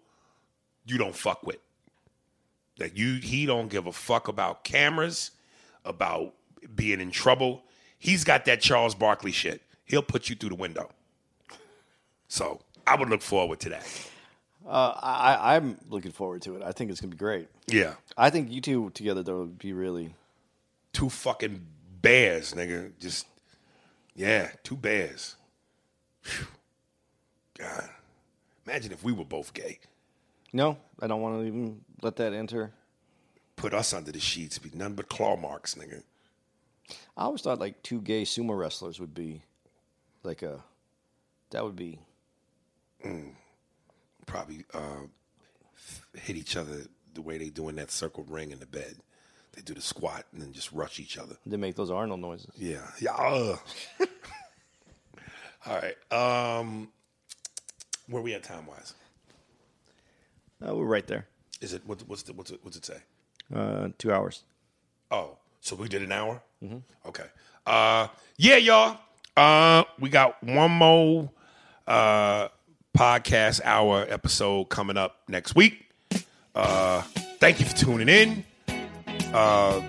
[0.85, 1.57] you don't fuck with.
[2.81, 5.29] That you he don't give a fuck about cameras,
[5.85, 6.33] about
[6.73, 7.63] being in trouble.
[7.99, 9.61] He's got that Charles Barkley shit.
[9.85, 10.89] He'll put you through the window.
[12.27, 13.87] So I would look forward to that.
[14.67, 16.63] Uh, I, I'm looking forward to it.
[16.63, 17.49] I think it's going to be great.
[17.67, 17.93] Yeah.
[18.17, 20.15] I think you two together though would be really.
[20.91, 21.63] Two fucking
[22.01, 22.93] bears, nigga.
[22.99, 23.27] Just
[24.15, 25.35] yeah, two bears.
[26.21, 26.47] Phew.
[27.59, 27.89] God.
[28.65, 29.77] Imagine if we were both gay.
[30.53, 32.71] No, I don't want to even let that enter.
[33.55, 36.03] Put us under the sheets, be none but claw marks, nigga.
[37.15, 39.41] I always thought like two gay sumo wrestlers would be
[40.23, 40.63] like a.
[41.51, 41.99] That would be.
[44.25, 45.05] Probably uh,
[46.13, 46.83] hit each other
[47.13, 48.95] the way they do in that circle ring in the bed.
[49.53, 51.35] They do the squat and then just rush each other.
[51.45, 52.51] They make those Arnold noises.
[52.57, 52.87] Yeah.
[52.99, 53.13] Yeah.
[53.13, 53.57] uh.
[55.65, 56.57] All right.
[56.59, 56.89] Um,
[58.07, 58.93] where we at time wise?
[60.65, 61.27] Uh, we're right there.
[61.61, 62.97] Is it what, what's the, what's it what's it say?
[63.53, 64.43] Uh, two hours.
[65.09, 66.41] Oh, so we did an hour.
[66.63, 66.77] Mm-hmm.
[67.07, 67.25] Okay.
[67.65, 68.07] Uh,
[68.37, 68.97] yeah, y'all.
[69.35, 71.29] Uh, we got one more
[71.87, 72.47] uh
[72.97, 75.89] podcast hour episode coming up next week.
[76.53, 77.01] Uh,
[77.39, 78.45] thank you for tuning in.
[79.33, 79.81] Uh,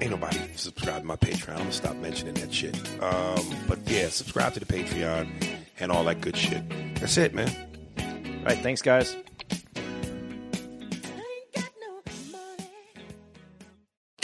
[0.00, 1.50] ain't nobody subscribed to my Patreon.
[1.50, 2.76] I'm gonna stop mentioning that shit.
[3.02, 5.28] Um, but yeah, subscribe to the Patreon
[5.80, 6.62] and all that good shit.
[6.96, 7.50] That's it, man.
[7.98, 8.58] All right.
[8.58, 9.16] Thanks, guys.